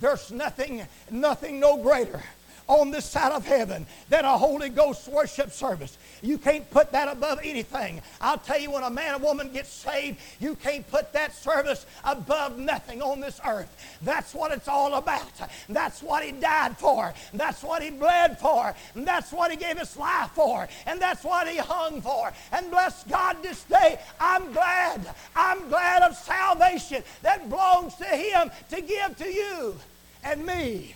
There's 0.00 0.30
nothing, 0.30 0.86
nothing 1.10 1.58
no 1.58 1.78
greater 1.78 2.22
on 2.68 2.90
this 2.90 3.04
side 3.04 3.32
of 3.32 3.46
heaven 3.46 3.86
than 4.08 4.24
a 4.24 4.36
Holy 4.36 4.68
Ghost 4.68 5.08
worship 5.08 5.52
service. 5.52 5.98
You 6.22 6.38
can't 6.38 6.68
put 6.70 6.92
that 6.92 7.08
above 7.08 7.40
anything. 7.42 8.00
I'll 8.20 8.38
tell 8.38 8.58
you, 8.58 8.70
when 8.70 8.82
a 8.82 8.90
man 8.90 9.14
or 9.14 9.18
woman 9.18 9.52
gets 9.52 9.72
saved, 9.72 10.18
you 10.40 10.54
can't 10.56 10.88
put 10.90 11.12
that 11.12 11.34
service 11.34 11.86
above 12.04 12.58
nothing 12.58 13.02
on 13.02 13.20
this 13.20 13.40
earth. 13.46 13.98
That's 14.02 14.34
what 14.34 14.52
it's 14.52 14.68
all 14.68 14.94
about. 14.94 15.30
That's 15.68 16.02
what 16.02 16.24
he 16.24 16.32
died 16.32 16.76
for. 16.76 17.14
That's 17.32 17.62
what 17.62 17.82
he 17.82 17.90
bled 17.90 18.38
for. 18.38 18.74
And 18.94 19.06
that's 19.06 19.32
what 19.32 19.50
he 19.50 19.56
gave 19.56 19.78
his 19.78 19.96
life 19.96 20.30
for. 20.32 20.68
And 20.86 21.00
that's 21.00 21.24
what 21.24 21.48
he 21.48 21.58
hung 21.58 22.00
for. 22.00 22.32
And 22.52 22.70
bless 22.70 23.04
God 23.04 23.42
this 23.42 23.62
day, 23.64 23.98
I'm 24.20 24.52
glad. 24.52 25.06
I'm 25.34 25.68
glad 25.68 26.02
of 26.02 26.16
salvation 26.16 27.02
that 27.22 27.48
belongs 27.48 27.94
to 27.96 28.04
him 28.04 28.50
to 28.70 28.80
give 28.80 29.16
to 29.18 29.32
you 29.32 29.76
and 30.24 30.44
me. 30.44 30.94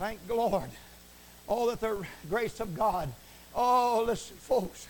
Thank 0.00 0.26
the 0.26 0.34
Lord. 0.34 0.70
Oh, 1.46 1.68
that 1.68 1.80
the 1.80 2.06
grace 2.30 2.58
of 2.60 2.74
God. 2.74 3.12
Oh, 3.54 4.02
listen, 4.06 4.34
folks. 4.38 4.88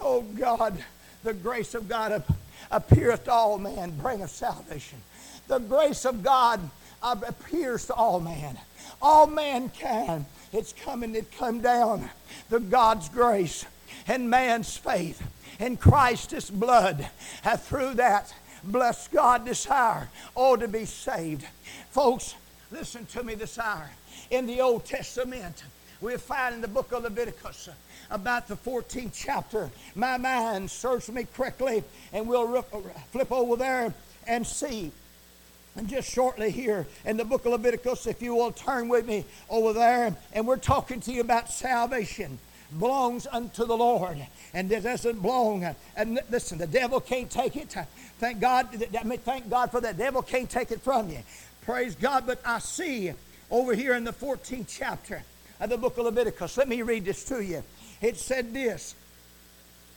Oh, 0.00 0.22
God, 0.22 0.76
the 1.22 1.32
grace 1.32 1.76
of 1.76 1.88
God 1.88 2.24
appeareth 2.72 3.26
to 3.26 3.32
all 3.32 3.58
men, 3.58 3.92
bringeth 3.92 4.30
salvation. 4.30 4.98
The 5.46 5.60
grace 5.60 6.04
of 6.04 6.24
God 6.24 6.58
appears 7.00 7.86
to 7.86 7.94
all 7.94 8.18
man. 8.18 8.58
All 9.00 9.28
mankind. 9.28 10.24
It's 10.52 10.72
coming, 10.72 11.14
it 11.14 11.30
come 11.30 11.60
down. 11.60 12.10
The 12.48 12.58
God's 12.58 13.08
grace 13.08 13.64
and 14.08 14.28
man's 14.28 14.76
faith 14.76 15.22
in 15.60 15.76
Christ's 15.76 16.50
blood. 16.50 17.08
And 17.44 17.60
through 17.60 17.94
that, 17.94 18.34
blessed 18.64 19.12
God 19.12 19.48
hour. 19.70 20.08
Oh, 20.34 20.56
to 20.56 20.66
be 20.66 20.86
saved. 20.86 21.46
Folks, 21.92 22.34
listen 22.72 23.06
to 23.06 23.22
me 23.22 23.36
this 23.36 23.56
hour 23.56 23.90
in 24.30 24.46
the 24.46 24.60
Old 24.60 24.84
Testament. 24.84 25.64
We 26.00 26.16
find 26.16 26.54
in 26.54 26.60
the 26.60 26.68
book 26.68 26.92
of 26.92 27.02
Leviticus 27.02 27.68
about 28.10 28.48
the 28.48 28.56
14th 28.56 29.12
chapter. 29.14 29.70
My 29.94 30.16
mind 30.16 30.70
serves 30.70 31.10
me 31.10 31.26
correctly, 31.34 31.84
and 32.12 32.26
we'll 32.26 32.62
flip 33.12 33.30
over 33.30 33.56
there 33.56 33.92
and 34.26 34.46
see. 34.46 34.92
And 35.76 35.88
just 35.88 36.10
shortly 36.10 36.50
here 36.50 36.86
in 37.04 37.16
the 37.16 37.24
book 37.24 37.44
of 37.44 37.52
Leviticus, 37.52 38.06
if 38.06 38.22
you 38.22 38.34
will 38.34 38.50
turn 38.52 38.88
with 38.88 39.06
me 39.06 39.24
over 39.48 39.72
there, 39.72 40.16
and 40.32 40.46
we're 40.46 40.56
talking 40.56 41.00
to 41.00 41.12
you 41.12 41.20
about 41.20 41.50
salvation 41.50 42.38
belongs 42.78 43.26
unto 43.26 43.64
the 43.64 43.76
Lord, 43.76 44.16
and 44.54 44.70
it 44.70 44.82
doesn't 44.82 45.20
belong. 45.20 45.74
And 45.96 46.20
listen, 46.30 46.56
the 46.56 46.66
devil 46.68 47.00
can't 47.00 47.28
take 47.28 47.56
it. 47.56 47.76
Thank 48.18 48.40
God. 48.40 48.68
Thank 48.70 49.50
God 49.50 49.70
for 49.70 49.80
that. 49.80 49.96
The 49.96 50.04
devil 50.04 50.22
can't 50.22 50.48
take 50.48 50.70
it 50.70 50.80
from 50.80 51.10
you. 51.10 51.18
Praise 51.62 51.94
God. 51.96 52.26
But 52.26 52.40
I 52.44 52.60
see 52.60 53.12
over 53.50 53.74
here 53.74 53.94
in 53.94 54.04
the 54.04 54.12
14th 54.12 54.66
chapter 54.68 55.22
of 55.60 55.70
the 55.70 55.76
book 55.76 55.98
of 55.98 56.04
Leviticus. 56.04 56.56
Let 56.56 56.68
me 56.68 56.82
read 56.82 57.04
this 57.04 57.24
to 57.24 57.42
you. 57.42 57.62
It 58.00 58.16
said 58.16 58.54
this, 58.54 58.94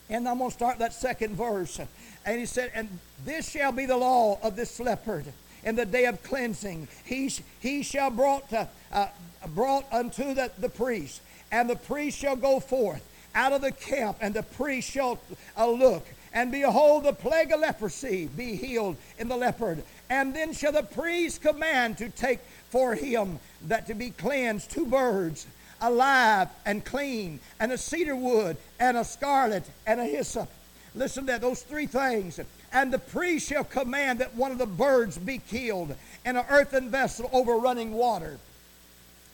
and 0.09 0.27
I'm 0.27 0.39
going 0.39 0.49
to 0.49 0.55
start 0.55 0.79
that 0.79 0.93
second 0.93 1.35
verse. 1.35 1.79
And 2.25 2.39
he 2.39 2.45
said, 2.45 2.71
And 2.75 2.89
this 3.25 3.49
shall 3.49 3.71
be 3.71 3.85
the 3.85 3.97
law 3.97 4.39
of 4.41 4.55
this 4.55 4.79
leopard 4.79 5.25
in 5.63 5.75
the 5.75 5.85
day 5.85 6.05
of 6.05 6.21
cleansing. 6.23 6.87
He, 7.05 7.31
he 7.59 7.83
shall 7.83 8.09
brought, 8.09 8.51
uh, 8.51 8.65
uh, 8.91 9.07
brought 9.53 9.85
unto 9.91 10.33
the, 10.33 10.51
the 10.59 10.69
priest, 10.69 11.21
and 11.51 11.69
the 11.69 11.75
priest 11.75 12.17
shall 12.17 12.35
go 12.35 12.59
forth 12.59 13.03
out 13.35 13.53
of 13.53 13.61
the 13.61 13.71
camp, 13.71 14.17
and 14.21 14.33
the 14.33 14.43
priest 14.43 14.89
shall 14.89 15.19
uh, 15.57 15.69
look. 15.69 16.05
And 16.33 16.51
behold, 16.51 17.03
the 17.03 17.13
plague 17.13 17.51
of 17.51 17.59
leprosy 17.59 18.27
be 18.27 18.55
healed 18.55 18.97
in 19.19 19.27
the 19.27 19.37
leopard. 19.37 19.83
And 20.09 20.35
then 20.35 20.53
shall 20.53 20.71
the 20.71 20.83
priest 20.83 21.41
command 21.41 21.97
to 21.99 22.09
take 22.09 22.39
for 22.69 22.95
him 22.95 23.39
that 23.67 23.87
to 23.87 23.93
be 23.93 24.11
cleansed 24.11 24.71
two 24.71 24.85
birds, 24.85 25.47
alive 25.81 26.49
and 26.65 26.83
clean, 26.83 27.39
and 27.59 27.71
a 27.71 27.77
cedar 27.77 28.15
wood, 28.15 28.57
and 28.79 28.97
a 28.97 29.03
scarlet, 29.03 29.63
and 29.85 29.99
a 29.99 30.05
hyssop. 30.05 30.49
Listen 30.95 31.25
to 31.25 31.31
that, 31.31 31.41
those 31.41 31.61
three 31.63 31.87
things. 31.87 32.39
And 32.71 32.91
the 32.91 32.99
priest 32.99 33.49
shall 33.49 33.63
command 33.63 34.19
that 34.19 34.35
one 34.35 34.51
of 34.51 34.57
the 34.57 34.65
birds 34.65 35.17
be 35.17 35.39
killed 35.39 35.95
in 36.25 36.37
an 36.37 36.45
earthen 36.49 36.89
vessel 36.89 37.29
over 37.33 37.55
running 37.55 37.93
water. 37.93 38.37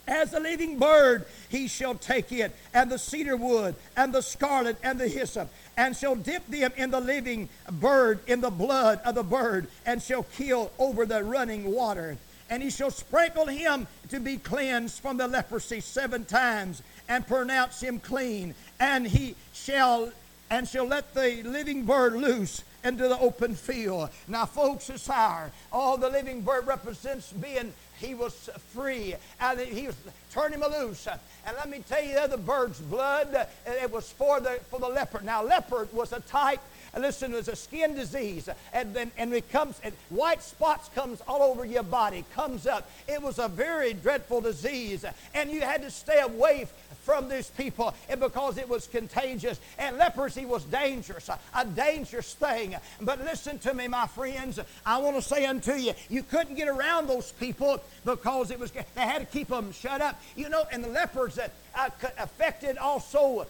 As 0.08 0.34
a 0.34 0.40
living 0.40 0.80
bird, 0.80 1.26
he 1.50 1.68
shall 1.68 1.94
take 1.94 2.32
it, 2.32 2.56
and 2.74 2.92
the 2.92 2.98
cedar 2.98 3.38
wood, 3.38 3.76
and 3.96 4.12
the 4.12 4.22
scarlet, 4.22 4.78
and 4.82 5.00
the 5.00 5.08
hyssop, 5.08 5.50
and 5.80 5.96
shall 5.96 6.14
dip 6.16 6.46
them 6.48 6.74
in 6.76 6.92
the 6.92 7.00
living 7.00 7.48
bird, 7.72 8.20
in 8.28 8.42
the 8.42 8.50
blood 8.50 9.00
of 9.06 9.16
the 9.16 9.24
bird, 9.24 9.66
and 9.86 10.04
shall 10.04 10.24
kill 10.24 10.70
over 10.78 11.06
the 11.06 11.24
running 11.24 11.72
water. 11.72 12.18
And 12.50 12.62
he 12.62 12.70
shall 12.70 12.92
sprinkle 12.92 13.46
him 13.46 13.88
to 14.10 14.20
be 14.20 14.36
cleansed 14.36 15.00
from 15.00 15.16
the 15.16 15.26
leprosy 15.26 15.80
seven 15.80 16.26
times 16.26 16.84
and 17.08 17.26
pronounce 17.26 17.80
him 17.80 17.98
clean. 17.98 18.56
And 18.82 19.08
he 19.08 19.36
shall 19.54 20.12
and 20.50 20.68
shall 20.68 20.86
let 20.86 21.14
the 21.14 21.44
living 21.44 21.86
bird 21.86 22.14
loose 22.14 22.64
into 22.84 23.08
the 23.08 23.20
open 23.20 23.56
field. 23.56 24.10
Now 24.28 24.48
folks 24.48 24.88
this 24.88 25.10
hour 25.10 25.50
all 25.72 25.96
the 25.96 26.10
living 26.10 26.42
bird 26.42 26.68
represents 26.68 27.32
being 27.32 27.72
he 28.00 28.16
was 28.16 28.50
free 28.74 29.16
and 29.40 29.60
he 29.60 29.88
was 29.88 29.96
turning 30.32 30.60
him 30.60 30.72
loose 30.72 31.08
and 31.08 31.58
let 31.58 31.70
me 31.70 31.84
tell 31.88 32.04
you 32.04 32.28
the 32.28 32.38
bird's 32.38 32.80
blood 32.80 33.48
it 33.66 33.92
was 33.92 34.12
for 34.12 34.40
the 34.40 34.60
for 34.70 34.80
the 34.80 34.88
leopard 34.88 35.24
now 35.24 35.44
leopard 35.44 35.92
was 35.94 36.14
a 36.14 36.20
type 36.22 36.62
listen, 36.98 37.32
there's 37.32 37.48
a 37.48 37.56
skin 37.56 37.96
disease, 37.96 38.50
and 38.74 38.94
then 38.94 39.12
and 39.18 39.34
it 39.34 39.50
comes, 39.52 39.80
and 39.84 39.94
white 40.10 40.42
spots 40.42 40.90
comes 40.96 41.22
all 41.28 41.42
over 41.42 41.66
your 41.66 41.84
body, 41.84 42.26
comes 42.34 42.66
up. 42.66 42.90
It 43.08 43.22
was 43.22 43.40
a 43.40 43.48
very 43.48 43.94
dreadful 43.94 44.42
disease, 44.42 45.06
and 45.34 45.52
you 45.52 45.62
had 45.62 45.82
to 45.84 45.92
stay 45.92 46.20
away 46.20 46.68
from 47.04 47.30
these 47.30 47.50
people 47.50 47.94
and 48.10 48.20
because 48.20 48.58
it 48.58 48.68
was 48.68 48.88
contagious 48.88 49.60
and 49.78 49.98
leprosy 49.98 50.46
was 50.46 50.64
dangerous, 50.66 51.30
a, 51.56 51.66
dangerous 51.66 52.34
thing. 52.34 52.76
But 53.02 53.20
listen 53.24 53.60
to 53.60 53.74
me, 53.74 53.88
my 53.88 54.08
friends. 54.08 54.60
I 54.86 54.98
want 55.00 55.16
to 55.16 55.22
say 55.22 55.46
unto 55.46 55.74
you, 55.74 55.94
you 56.10 56.24
couldn't 56.24 56.56
get 56.56 56.68
around 56.68 57.08
those 57.08 57.32
people 57.34 57.82
because 58.06 58.52
it 58.52 58.60
was 58.60 58.72
they 58.72 58.84
had 58.96 59.20
to 59.20 59.26
keep 59.26 59.48
them 59.48 59.72
shut 59.72 60.02
up. 60.02 60.22
You 60.36 60.50
know, 60.50 60.66
and 60.72 60.84
the 60.84 60.90
lepers 60.90 61.36
that 61.36 61.52
uh, 61.76 61.90
affected 62.18 62.78
also 62.78 63.46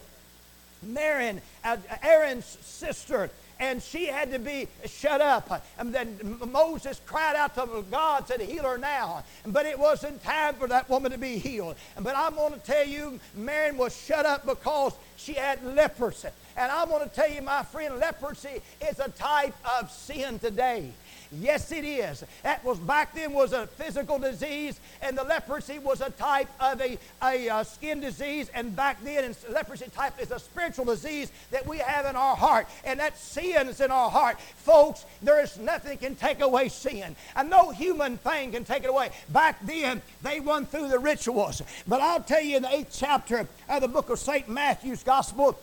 Miriam, 0.81 1.41
uh, 1.63 1.77
Aaron's 2.03 2.45
sister, 2.45 3.29
and 3.59 3.81
she 3.81 4.05
had 4.05 4.31
to 4.31 4.39
be 4.39 4.67
shut 4.85 5.21
up. 5.21 5.65
And 5.77 5.93
then 5.93 6.39
Moses 6.51 7.01
cried 7.05 7.35
out 7.35 7.55
to 7.55 7.83
God, 7.91 8.27
said, 8.27 8.41
Heal 8.41 8.63
her 8.63 8.77
now. 8.77 9.23
But 9.45 9.65
it 9.65 9.77
wasn't 9.77 10.23
time 10.23 10.55
for 10.55 10.67
that 10.67 10.89
woman 10.89 11.11
to 11.11 11.17
be 11.17 11.37
healed. 11.37 11.75
But 11.99 12.15
I'm 12.15 12.35
going 12.35 12.53
to 12.53 12.59
tell 12.59 12.87
you, 12.87 13.19
Miriam 13.35 13.77
was 13.77 13.95
shut 13.95 14.25
up 14.25 14.45
because 14.45 14.93
she 15.17 15.33
had 15.33 15.63
leprosy. 15.63 16.29
And 16.55 16.71
I'm 16.71 16.89
going 16.89 17.07
to 17.07 17.13
tell 17.13 17.29
you, 17.29 17.41
my 17.41 17.63
friend, 17.63 17.97
leprosy 17.99 18.61
is 18.89 18.99
a 18.99 19.09
type 19.09 19.55
of 19.79 19.91
sin 19.91 20.39
today. 20.39 20.91
Yes, 21.31 21.71
it 21.71 21.85
is. 21.85 22.23
That 22.41 22.63
was 22.65 22.79
back 22.79 23.13
then 23.13 23.33
was 23.33 23.53
a 23.53 23.67
physical 23.67 24.17
disease, 24.17 24.79
and 25.01 25.17
the 25.17 25.23
leprosy 25.23 25.77
was 25.77 26.01
a 26.01 26.09
type 26.09 26.47
of 26.59 26.81
a, 26.81 26.97
a 27.21 27.49
uh, 27.49 27.63
skin 27.63 27.99
disease. 27.99 28.49
And 28.55 28.75
back 28.75 29.03
then, 29.03 29.23
and 29.23 29.35
leprosy 29.51 29.85
type 29.95 30.19
is 30.19 30.31
a 30.31 30.39
spiritual 30.39 30.85
disease 30.85 31.31
that 31.51 31.67
we 31.67 31.77
have 31.77 32.05
in 32.05 32.15
our 32.15 32.35
heart, 32.35 32.67
and 32.83 32.99
that 32.99 33.17
sin 33.17 33.67
is 33.67 33.79
in 33.79 33.91
our 33.91 34.09
heart. 34.09 34.39
Folks, 34.39 35.05
there 35.21 35.41
is 35.41 35.57
nothing 35.59 35.97
can 35.99 36.15
take 36.15 36.41
away 36.41 36.67
sin, 36.67 37.15
and 37.35 37.49
no 37.49 37.69
human 37.69 38.17
thing 38.17 38.51
can 38.51 38.63
take 38.63 38.83
it 38.83 38.89
away. 38.89 39.09
Back 39.29 39.63
then, 39.65 40.01
they 40.23 40.39
went 40.39 40.69
through 40.69 40.87
the 40.87 40.99
rituals, 40.99 41.61
but 41.87 42.01
I'll 42.01 42.21
tell 42.21 42.41
you 42.41 42.57
in 42.57 42.63
the 42.63 42.73
eighth 42.73 42.97
chapter 42.97 43.47
of 43.69 43.81
the 43.81 43.87
book 43.87 44.09
of 44.09 44.17
Saint 44.17 44.49
Matthew's 44.49 45.03
Gospel. 45.03 45.59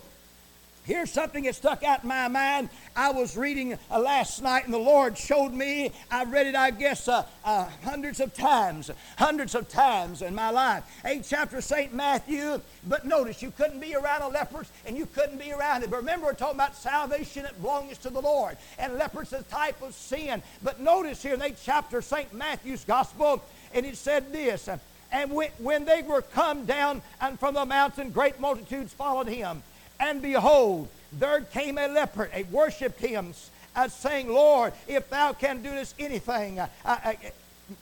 Here's 0.86 1.10
something 1.10 1.42
that 1.44 1.56
stuck 1.56 1.82
out 1.82 2.04
in 2.04 2.08
my 2.08 2.28
mind. 2.28 2.68
I 2.94 3.10
was 3.10 3.36
reading 3.36 3.76
uh, 3.90 3.98
last 3.98 4.40
night, 4.40 4.66
and 4.66 4.72
the 4.72 4.78
Lord 4.78 5.18
showed 5.18 5.52
me. 5.52 5.90
I've 6.12 6.30
read 6.30 6.46
it, 6.46 6.54
I 6.54 6.70
guess, 6.70 7.08
uh, 7.08 7.24
uh, 7.44 7.68
hundreds 7.82 8.20
of 8.20 8.32
times, 8.32 8.92
hundreds 9.18 9.56
of 9.56 9.68
times 9.68 10.22
in 10.22 10.32
my 10.32 10.50
life. 10.50 10.84
Eighth 11.04 11.26
chapter 11.28 11.56
of 11.56 11.64
St. 11.64 11.92
Matthew. 11.92 12.60
But 12.86 13.04
notice, 13.04 13.42
you 13.42 13.50
couldn't 13.50 13.80
be 13.80 13.96
around 13.96 14.22
a 14.22 14.48
and 14.86 14.96
you 14.96 15.06
couldn't 15.06 15.38
be 15.38 15.52
around 15.52 15.82
it. 15.82 15.90
But 15.90 15.96
remember, 15.96 16.26
we're 16.26 16.34
talking 16.34 16.54
about 16.54 16.76
salvation 16.76 17.42
that 17.42 17.60
belongs 17.60 17.98
to 17.98 18.10
the 18.10 18.20
Lord. 18.20 18.56
And 18.78 18.96
leper's 18.96 19.32
a 19.32 19.42
type 19.42 19.82
of 19.82 19.92
sin. 19.92 20.40
But 20.62 20.78
notice 20.78 21.20
here 21.20 21.34
in 21.34 21.40
the 21.40 21.46
eighth 21.46 21.62
chapter 21.64 21.98
of 21.98 22.04
St. 22.04 22.32
Matthew's 22.32 22.84
Gospel, 22.84 23.42
and 23.74 23.84
it 23.84 23.96
said 23.96 24.32
this. 24.32 24.68
And 25.10 25.32
when 25.32 25.84
they 25.84 26.02
were 26.02 26.22
come 26.22 26.64
down 26.64 27.02
and 27.20 27.40
from 27.40 27.54
the 27.54 27.66
mountain, 27.66 28.10
great 28.10 28.38
multitudes 28.38 28.92
followed 28.92 29.26
him. 29.26 29.64
And 29.98 30.20
behold, 30.22 30.88
there 31.12 31.40
came 31.40 31.78
a 31.78 31.88
leper, 31.88 32.30
a 32.34 32.42
worshipped 32.44 33.00
him, 33.00 33.32
as 33.74 33.92
saying, 33.92 34.28
Lord, 34.28 34.72
if 34.88 35.08
thou 35.10 35.32
canst 35.32 35.62
do 35.62 35.70
this 35.70 35.94
anything, 35.98 36.58
uh, 36.58 36.68
uh, 36.84 37.12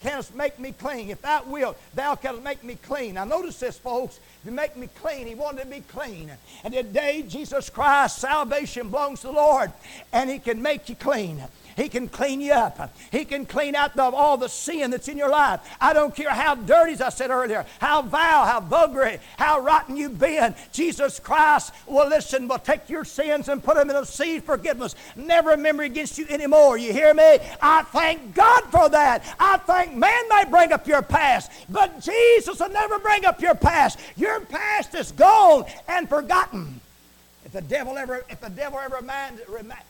canst 0.03 0.35
make 0.35 0.59
me 0.59 0.73
clean. 0.73 1.11
If 1.11 1.23
thou 1.23 1.45
wilt, 1.45 1.79
thou 1.95 2.15
canst 2.15 2.43
make 2.43 2.65
me 2.65 2.77
clean. 2.83 3.15
Now 3.15 3.25
notice 3.25 3.61
this, 3.61 3.79
folks. 3.79 4.19
To 4.45 4.51
make 4.51 4.77
me 4.77 4.89
clean, 5.01 5.27
he 5.27 5.35
wanted 5.35 5.63
to 5.63 5.69
be 5.69 5.81
clean. 5.81 6.31
And 6.65 6.75
today, 6.75 7.23
Jesus 7.23 7.71
Christ, 7.71 8.19
salvation 8.19 8.91
belongs 8.91 9.21
to 9.21 9.29
the 9.29 9.33
Lord, 9.33 9.73
and 10.13 10.31
he 10.31 10.39
can 10.39 10.61
make 10.61 10.89
you 10.89 10.97
clean. 10.97 11.43
He 11.77 11.89
can 11.89 12.09
clean 12.09 12.41
you 12.41 12.53
up. 12.53 12.95
He 13.11 13.25
can 13.25 13.47
clean 13.47 13.75
out 13.75 13.97
the, 13.97 14.03
all 14.03 14.37
the 14.37 14.49
sin 14.49 14.91
that's 14.91 15.09
in 15.09 15.19
your 15.19 15.31
life. 15.31 15.61
I 15.81 15.93
don't 15.93 16.15
care 16.15 16.31
how 16.31 16.55
dirty, 16.55 16.93
as 16.93 17.01
I 17.01 17.09
said 17.09 17.31
earlier, 17.31 17.67
how 17.81 18.03
vile, 18.03 18.45
how 18.45 18.61
vulgar, 18.61 19.19
how 19.37 19.61
rotten 19.61 19.97
you've 19.97 20.19
been. 20.19 20.55
Jesus 20.73 21.19
Christ 21.19 21.73
will 21.87 22.09
listen, 22.09 22.49
will 22.49 22.59
take 22.59 22.89
your 22.89 23.05
sins 23.05 23.49
and 23.49 23.63
put 23.63 23.77
them 23.77 23.91
in 23.91 23.97
a 23.97 24.07
sea 24.07 24.37
of 24.37 24.45
forgiveness. 24.45 24.95
Never 25.17 25.51
remember 25.51 25.83
against 25.83 26.19
you 26.19 26.27
anymore. 26.29 26.79
You 26.79 26.93
hear 26.93 27.13
me? 27.15 27.39
I 27.61 27.83
thank 27.83 28.35
God 28.35 28.65
for 28.71 28.89
that. 28.91 29.25
I 29.39 29.59
think 29.59 29.95
man 29.95 30.29
may 30.29 30.45
bring 30.49 30.73
up 30.73 30.87
your 30.87 31.03
past, 31.03 31.51
but 31.69 32.01
Jesus 32.01 32.61
will 32.61 32.71
never 32.71 32.99
bring 32.99 33.25
up 33.25 33.41
your 33.41 33.55
past. 33.55 33.99
Your 34.17 34.41
past 34.41 34.95
is 34.95 35.13
gone 35.13 35.65
and 35.89 36.09
forgotten 36.09 36.81
the 37.55 37.63
devil 37.63 37.97
ever, 37.97 38.25
if 38.29 38.41
the 38.41 38.51
devil 38.51 38.79
ever 38.81 38.97
reminds, 38.97 39.41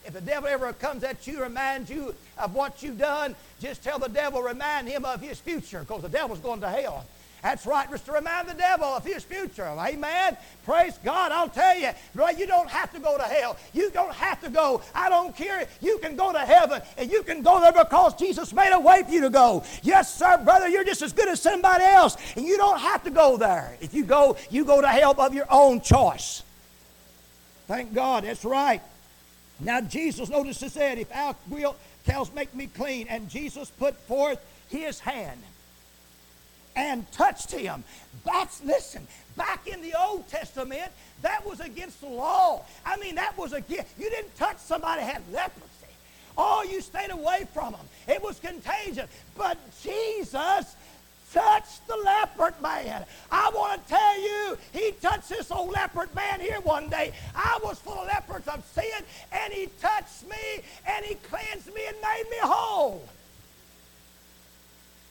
if 0.05 0.13
the 0.13 0.21
devil 0.21 0.49
ever 0.49 0.73
comes 0.75 1.03
at 1.03 1.27
you, 1.27 1.43
reminds 1.43 1.91
you 1.91 2.15
of 2.39 2.55
what 2.55 2.83
you've 2.83 2.99
done, 2.99 3.35
just 3.59 3.83
tell 3.83 3.99
the 3.99 4.09
devil, 4.09 4.43
remind 4.43 4.87
him 4.87 5.05
of 5.05 5.21
his 5.21 5.41
future, 5.41 5.81
because 5.81 6.03
the 6.03 6.09
devil's 6.09 6.41
going 6.41 6.61
to 6.61 6.69
hell. 6.69 7.07
That's 7.43 7.67
right, 7.67 7.91
just 7.91 8.07
to 8.07 8.13
remind 8.13 8.49
the 8.49 8.55
devil 8.55 8.87
of 8.87 9.05
his 9.05 9.23
future. 9.23 9.65
Amen. 9.67 10.37
Praise 10.65 10.99
God. 11.05 11.31
I'll 11.33 11.49
tell 11.49 11.77
you, 11.79 11.91
you 12.39 12.47
don't 12.47 12.71
have 12.71 12.93
to 12.93 13.01
go 13.01 13.17
to 13.19 13.25
hell. 13.25 13.57
You 13.73 13.91
don't 13.91 14.15
have 14.15 14.41
to 14.43 14.51
go. 14.51 14.81
I 14.95 15.09
don't 15.09 15.37
care. 15.37 15.67
You 15.81 15.99
can 15.99 16.17
go 16.17 16.33
to 16.33 16.39
heaven, 16.39 16.81
and 16.97 17.11
you 17.11 17.23
can 17.23 17.43
go 17.43 17.61
there 17.61 17.73
because 17.73 18.15
Jesus 18.15 18.53
made 18.53 18.73
a 18.73 18.81
way 18.81 19.03
for 19.03 19.11
you 19.11 19.23
to 19.23 19.31
go. 19.31 19.63
Yes, 19.83 20.15
sir, 20.15 20.39
brother. 20.43 20.69
You're 20.69 20.85
just 20.85 21.03
as 21.03 21.13
good 21.13 21.29
as 21.29 21.41
somebody 21.41 21.85
else, 21.85 22.17
and 22.37 22.47
you 22.47 22.57
don't 22.57 22.81
have 22.81 23.05
to 23.05 23.11
go 23.11 23.37
there. 23.37 23.77
If 23.81 23.95
you 23.95 24.05
go, 24.05 24.37
you 24.51 24.65
go 24.65 24.81
to 24.81 24.89
hell 24.89 25.15
of 25.19 25.35
your 25.35 25.47
own 25.51 25.83
choice. 25.83 26.43
Thank 27.67 27.95
God, 27.95 28.25
that's 28.25 28.45
right. 28.45 28.83
Now 29.61 29.81
Jesus, 29.81 30.29
notice 30.29 30.63
it 30.63 30.73
said, 30.73 30.99
if 30.99 31.11
thou 31.11 31.37
wilt, 31.49 31.79
thou 32.05 32.27
make 32.35 32.55
me 32.55 32.67
clean. 32.67 33.07
And 33.09 33.29
Jesus 33.29 33.71
put 33.71 33.95
forth 34.01 34.45
his 34.69 35.01
hand 35.01 35.41
and 36.77 37.11
touched 37.13 37.53
him. 37.53 37.85
That's, 38.25 38.63
listen, 38.65 39.07
back 39.37 39.67
in 39.67 39.81
the 39.81 39.95
Old 39.99 40.29
Testament, 40.29 40.91
that 41.23 41.47
was 41.47 41.61
against 41.61 42.01
the 42.01 42.09
law. 42.09 42.65
I 42.85 42.97
mean, 42.97 43.15
that 43.15 43.37
was 43.39 43.53
against, 43.53 43.99
you 43.99 44.11
didn't 44.11 44.37
touch 44.37 44.59
somebody 44.59 45.03
had 45.03 45.23
leprosy. 45.33 45.69
Oh, 46.37 46.67
you 46.69 46.81
stayed 46.81 47.13
away 47.13 47.47
from 47.53 47.73
them. 47.73 47.87
It 48.09 48.23
was 48.23 48.41
contagious. 48.41 49.09
But 49.37 49.57
Jesus 49.83 50.75
touched 51.33 51.87
the 51.87 51.97
leopard 51.97 52.61
man. 52.61 53.05
I 53.31 53.51
to 54.55 54.79
he 54.79 54.93
touched 54.93 55.29
this 55.29 55.51
old 55.51 55.73
leopard 55.73 56.15
man 56.15 56.41
here 56.41 56.61
one 56.61 56.89
day. 56.89 57.13
I 57.35 57.59
was 57.63 57.79
full 57.79 57.95
of 57.95 58.07
leopards 58.07 58.49
of 58.49 58.65
sin, 58.75 59.05
and 59.33 59.53
he 59.53 59.69
touched 59.81 60.29
me, 60.29 60.63
and 60.87 61.05
he 61.05 61.15
cleansed 61.15 61.73
me 61.75 61.83
and 61.87 61.97
made 62.03 62.25
me 62.31 62.37
whole. 62.43 63.07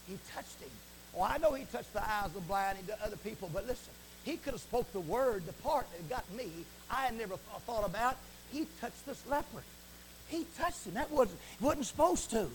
He 0.08 0.18
touched 0.34 0.60
him. 0.62 0.70
Oh, 1.16 1.24
I 1.24 1.38
know 1.38 1.54
he 1.54 1.66
touched 1.66 1.94
the 1.94 2.04
eyes 2.04 2.26
of 2.26 2.34
the 2.34 2.42
blind 2.42 2.80
and 2.80 2.90
other 3.04 3.18
people, 3.18 3.50
but 3.54 3.68
listen, 3.68 3.94
he 4.24 4.38
could 4.38 4.54
have 4.54 4.62
spoke 4.62 4.92
the 4.94 5.00
word, 5.00 5.46
the 5.46 5.54
part 5.54 5.86
that 5.92 6.10
got 6.10 6.32
me, 6.34 6.50
I 6.90 7.06
had 7.06 7.18
never 7.18 7.36
thought 7.66 7.86
about. 7.86 8.18
He 8.52 8.68
touched 8.80 9.06
this 9.06 9.22
leopard. 9.28 9.64
He 10.30 10.46
touched 10.58 10.86
him. 10.86 10.94
That 10.94 11.12
wasn't, 11.12 11.40
wasn't 11.60 11.86
supposed 11.86 12.30
to. 12.32 12.48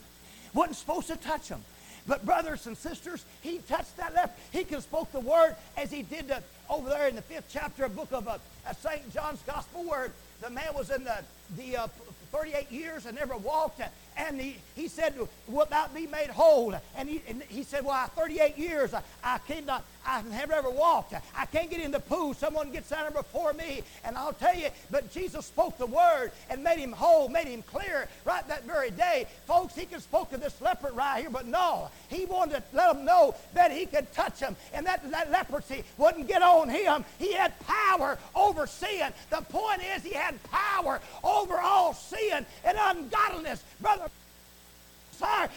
Wasn't 0.55 0.77
supposed 0.77 1.09
to 1.09 1.17
touch 1.17 1.49
him. 1.49 1.63
But 2.07 2.25
brothers 2.25 2.67
and 2.67 2.77
sisters, 2.77 3.25
he 3.43 3.59
touched 3.59 3.97
that 3.99 4.15
leopard. 4.15 4.37
He 4.51 4.65
could 4.65 4.75
have 4.75 4.83
spoke 4.83 5.13
the 5.13 5.21
word 5.21 5.57
as 5.77 5.93
he 5.93 6.03
did 6.03 6.29
the, 6.29 6.43
over 6.71 6.89
there 6.89 7.09
in 7.09 7.17
the 7.17 7.23
fifth 7.23 7.49
chapter 7.51 7.85
of 7.85 7.97
book 7.97 8.13
of 8.13 8.29
uh, 8.29 8.39
St. 8.81 9.13
John's 9.13 9.43
Gospel 9.43 9.85
where 9.85 10.11
the 10.41 10.51
man 10.51 10.75
was 10.75 10.91
in 10.91 11.05
the, 11.05 11.19
the 11.57 11.77
uh, 11.77 11.87
38 12.33 12.71
years 12.71 13.07
and 13.07 13.17
never 13.17 13.37
walked. 13.37 13.81
And 14.19 14.41
he, 14.41 14.57
he 14.75 14.89
said, 14.89 15.15
Wilt 15.47 15.71
thou 15.71 15.87
be 15.95 16.09
made 16.09 16.29
whole? 16.29 16.75
And 16.97 17.09
he, 17.09 17.23
and 17.29 17.41
he 17.49 17.63
said, 17.63 17.85
Well, 17.85 18.05
38 18.09 18.59
years, 18.59 18.93
I, 19.23 19.39
cannot, 19.39 19.85
I 20.05 20.19
have 20.19 20.49
never 20.49 20.71
walked. 20.71 21.15
I 21.37 21.47
can't 21.47 21.71
get 21.71 21.81
in 21.81 21.93
the 21.93 22.01
pool. 22.01 22.35
Someone 22.35 22.73
gets 22.73 22.91
down 22.91 23.03
there 23.03 23.23
before 23.23 23.53
me. 23.53 23.83
And 24.05 24.17
I'll 24.17 24.33
tell 24.33 24.57
you, 24.57 24.69
but 24.91 25.13
Jesus 25.13 25.47
spoke 25.47 25.79
the 25.79 25.87
word 25.87 26.33
and 26.51 26.65
made 26.65 26.79
him 26.79 26.93
whole, 26.93 27.29
made 27.29 27.47
him 27.47 27.63
clear 27.63 28.09
right 28.25 28.47
that 28.49 28.65
very 28.65 28.91
day. 28.91 29.27
Folks, 29.47 29.77
he 29.77 29.87
could 29.87 30.03
spoke 30.03 30.31
to 30.31 30.37
this 30.37 30.61
leopard 30.61 30.97
right 30.97 31.21
here, 31.21 31.31
but 31.31 31.47
no. 31.47 31.89
He 32.09 32.25
wanted 32.25 32.63
to 32.71 32.77
let 32.77 32.97
him 32.97 33.05
know 33.05 33.37
that 33.55 33.71
he 33.71 33.87
could 33.87 34.13
touch 34.13 34.41
him. 34.41 34.57
And 34.75 34.85
that, 34.87 35.09
that 35.13 35.31
leprosy 35.31 35.85
wouldn't 35.97 36.27
get 36.27 36.43
on 36.43 36.69
him. 36.69 37.05
He 37.21 37.35
had 37.35 37.53
power 37.61 38.19
over 38.35 38.67
sin. 38.67 39.13
The 39.31 39.43
point 39.43 39.83
is 39.97 40.03
he 40.03 40.15
had 40.15 40.43
power 40.45 41.01
over 41.23 41.59
all 41.59 41.95
sin 41.95 42.45
and 42.65 42.79
ungodliness. 42.81 43.63
Brother, 43.81 44.08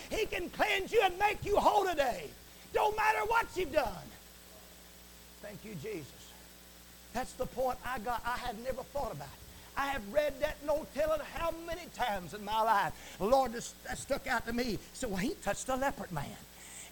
he 0.10 0.26
can 0.26 0.50
cleanse 0.50 0.92
you 0.92 1.02
and 1.04 1.18
make 1.20 1.46
you 1.46 1.58
whole 1.58 1.86
today. 1.86 2.26
Don't 2.74 2.96
matter 2.96 3.20
what 3.28 3.48
you've 3.56 3.72
done. 3.72 4.08
Thank 5.42 5.66
you, 5.66 5.76
Jesus. 5.76 6.08
That's 7.14 7.34
the 7.34 7.46
point 7.46 7.78
I 7.86 8.00
got. 8.00 8.22
I 8.26 8.38
had 8.38 8.62
never 8.64 8.84
thought 8.84 9.12
about. 9.12 9.28
I 9.76 9.88
have 9.88 10.02
read 10.14 10.40
that 10.42 10.58
no 10.66 10.86
telling 10.94 11.22
how 11.34 11.54
many 11.66 11.82
times 11.96 12.34
in 12.34 12.44
my 12.44 12.62
life. 12.62 12.94
The 13.18 13.26
Lord, 13.26 13.54
just, 13.54 13.82
that 13.86 13.98
stuck 13.98 14.28
out 14.28 14.46
to 14.48 14.54
me. 14.54 14.80
So 14.94 15.08
well, 15.08 15.18
he 15.18 15.34
touched 15.44 15.70
a 15.70 15.76
leopard 15.76 16.12
man. 16.12 16.26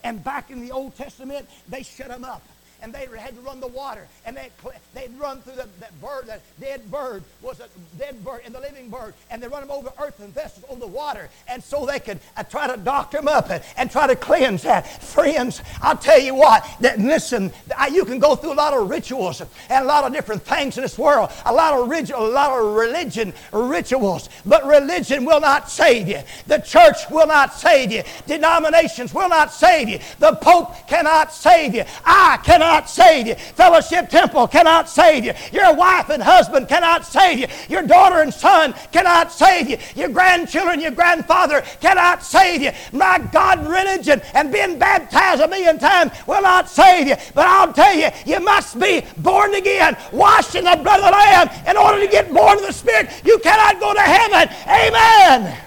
And 0.04 0.24
back 0.24 0.50
in 0.50 0.62
the 0.62 0.72
Old 0.72 0.96
Testament, 0.96 1.48
they 1.68 1.84
shut 1.84 2.10
him 2.10 2.24
up 2.24 2.42
and 2.82 2.94
they 2.94 3.08
had 3.18 3.36
to 3.36 3.42
run 3.42 3.60
the 3.60 3.68
water, 3.68 4.08
and 4.26 4.36
they 4.36 4.50
they'd 4.94 5.12
run 5.20 5.42
through 5.42 5.56
the, 5.56 5.68
that 5.80 6.00
bird, 6.02 6.28
that 6.28 6.42
dead 6.60 6.90
bird 6.90 7.24
was 7.42 7.60
a 7.60 7.68
dead 7.98 8.24
bird 8.24 8.42
and 8.46 8.56
the 8.56 8.60
living 8.60 8.90
bird, 8.90 9.14
and 9.30 9.42
they 9.42 9.48
run 9.48 9.62
them 9.62 9.72
over 9.72 9.92
earthen 10.02 10.32
vessels 10.32 10.66
over 10.70 10.80
the 10.80 10.88
water, 10.88 11.30
and 11.48 11.64
so 11.64 11.86
they 11.86 12.00
could 12.00 12.20
uh, 12.38 12.44
try 12.44 12.68
to 12.68 12.78
doctor 12.78 13.18
them 13.18 13.28
up 13.28 13.50
and, 13.50 13.64
and 13.78 13.92
try 13.92 14.08
to 14.08 14.16
cleanse 14.16 14.64
that. 14.64 14.88
Friends, 15.04 15.62
I'll 15.82 15.98
tell 15.98 16.20
you 16.20 16.36
what, 16.36 16.66
that 16.80 17.00
listen, 17.00 17.52
I, 17.78 17.88
you 17.88 18.06
can 18.06 18.20
go 18.20 18.36
through 18.36 18.54
a 18.54 18.56
lot 18.56 18.74
of 18.74 18.90
rituals 18.90 19.42
and 19.42 19.84
a 19.84 19.88
lot 19.88 20.06
of 20.06 20.14
different 20.14 20.44
things 20.44 20.78
in 20.78 20.84
this 20.84 20.98
world, 20.98 21.32
a 21.46 21.54
lot 21.54 21.74
of 21.74 21.90
ritual, 21.90 22.26
a 22.26 22.28
lot 22.28 22.58
of 22.58 22.76
religion 22.76 23.34
rituals, 23.52 24.30
but 24.46 24.66
religion 24.66 25.26
will 25.26 25.42
not 25.42 25.70
save 25.70 26.08
you. 26.08 26.22
The 26.48 26.60
church 26.60 27.10
will 27.12 27.28
not 27.28 27.54
save 27.54 27.92
you. 27.92 28.04
Denominations 28.26 29.14
will 29.14 29.30
not 29.30 29.52
save 29.52 29.90
you. 29.90 30.00
The 30.20 30.36
Pope 30.36 30.88
cannot 30.88 31.34
save 31.34 31.76
you. 31.76 31.84
I 32.06 32.40
cannot 32.44 32.69
cannot 32.70 32.90
save 32.90 33.28
you. 33.28 33.36
Fellowship 33.36 34.10
Temple 34.10 34.48
cannot 34.48 34.88
save 34.88 35.26
you. 35.26 35.34
Your 35.52 35.74
wife 35.74 36.10
and 36.10 36.22
husband 36.22 36.68
cannot 36.68 37.04
save 37.06 37.40
you. 37.40 37.48
Your 37.68 37.82
daughter 37.82 38.22
and 38.22 38.32
son 38.32 38.76
cannot 38.92 39.32
save 39.32 39.70
you. 39.70 39.78
Your 39.96 40.10
grandchildren, 40.10 40.80
your 40.80 40.92
grandfather 40.92 41.62
cannot 41.82 42.24
save 42.24 42.62
you. 42.62 42.72
My 42.92 43.18
God, 43.32 43.66
religion 43.68 44.22
and 44.36 44.52
being 44.52 44.78
baptized 44.78 45.42
a 45.42 45.48
million 45.48 45.80
times 45.80 46.12
will 46.28 46.44
not 46.44 46.70
save 46.70 47.08
you. 47.08 47.16
But 47.34 47.48
I'll 47.48 47.74
tell 47.74 47.96
you, 47.96 48.10
you 48.26 48.40
must 48.40 48.80
be 48.80 49.04
born 49.18 49.56
again, 49.56 49.98
washed 50.12 50.54
in 50.54 50.66
the 50.66 50.80
blood 50.84 51.00
of 51.00 51.06
the 51.06 51.12
Lamb 51.12 51.50
in 51.68 51.76
order 51.76 52.00
to 52.06 52.12
get 52.12 52.32
born 52.32 52.60
of 52.60 52.68
the 52.68 52.74
Spirit. 52.74 53.10
You 53.26 53.40
cannot 53.40 53.80
go 53.80 53.94
to 53.96 54.02
heaven. 54.02 54.56
Amen. 54.68 55.58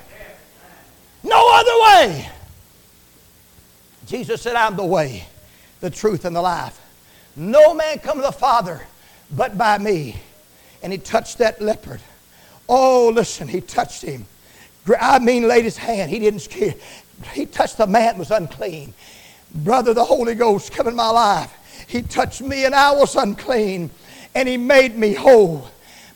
No 1.25 1.49
other 1.53 2.07
way. 2.07 2.29
Jesus 4.07 4.43
said, 4.43 4.55
I'm 4.55 4.77
the 4.77 4.85
way, 4.85 5.25
the 5.81 5.91
truth, 5.91 6.25
and 6.25 6.37
the 6.37 6.43
life. 6.43 6.82
No 7.37 7.75
man 7.75 7.99
come 7.99 8.19
to 8.19 8.23
the 8.23 8.33
Father 8.33 8.87
but 9.31 9.57
by 9.57 9.79
me. 9.79 10.21
And 10.83 10.93
he 10.93 10.99
touched 10.99 11.39
that 11.39 11.61
leopard. 11.61 12.01
Oh, 12.69 13.11
listen, 13.15 13.49
he 13.49 13.61
touched 13.61 14.03
him. 14.03 14.27
I 15.01 15.19
mean, 15.19 15.47
laid 15.47 15.65
his 15.65 15.77
hand. 15.77 16.11
He 16.11 16.19
didn't 16.19 16.41
scare. 16.41 16.75
He 17.33 17.47
touched 17.47 17.79
the 17.79 17.87
man 17.87 18.19
was 18.19 18.31
unclean. 18.31 18.95
Brother, 19.55 19.95
the 19.95 20.05
Holy 20.05 20.35
Ghost 20.35 20.73
come 20.73 20.89
in 20.89 20.97
my 20.97 21.11
life. 21.11 21.85
He 21.87 22.03
touched 22.03 22.41
me 22.41 22.65
and 22.65 22.75
I 22.75 22.93
was 22.93 23.15
unclean. 23.15 23.91
And 24.35 24.49
he 24.49 24.57
made 24.57 24.97
me 24.97 25.15
whole. 25.15 25.69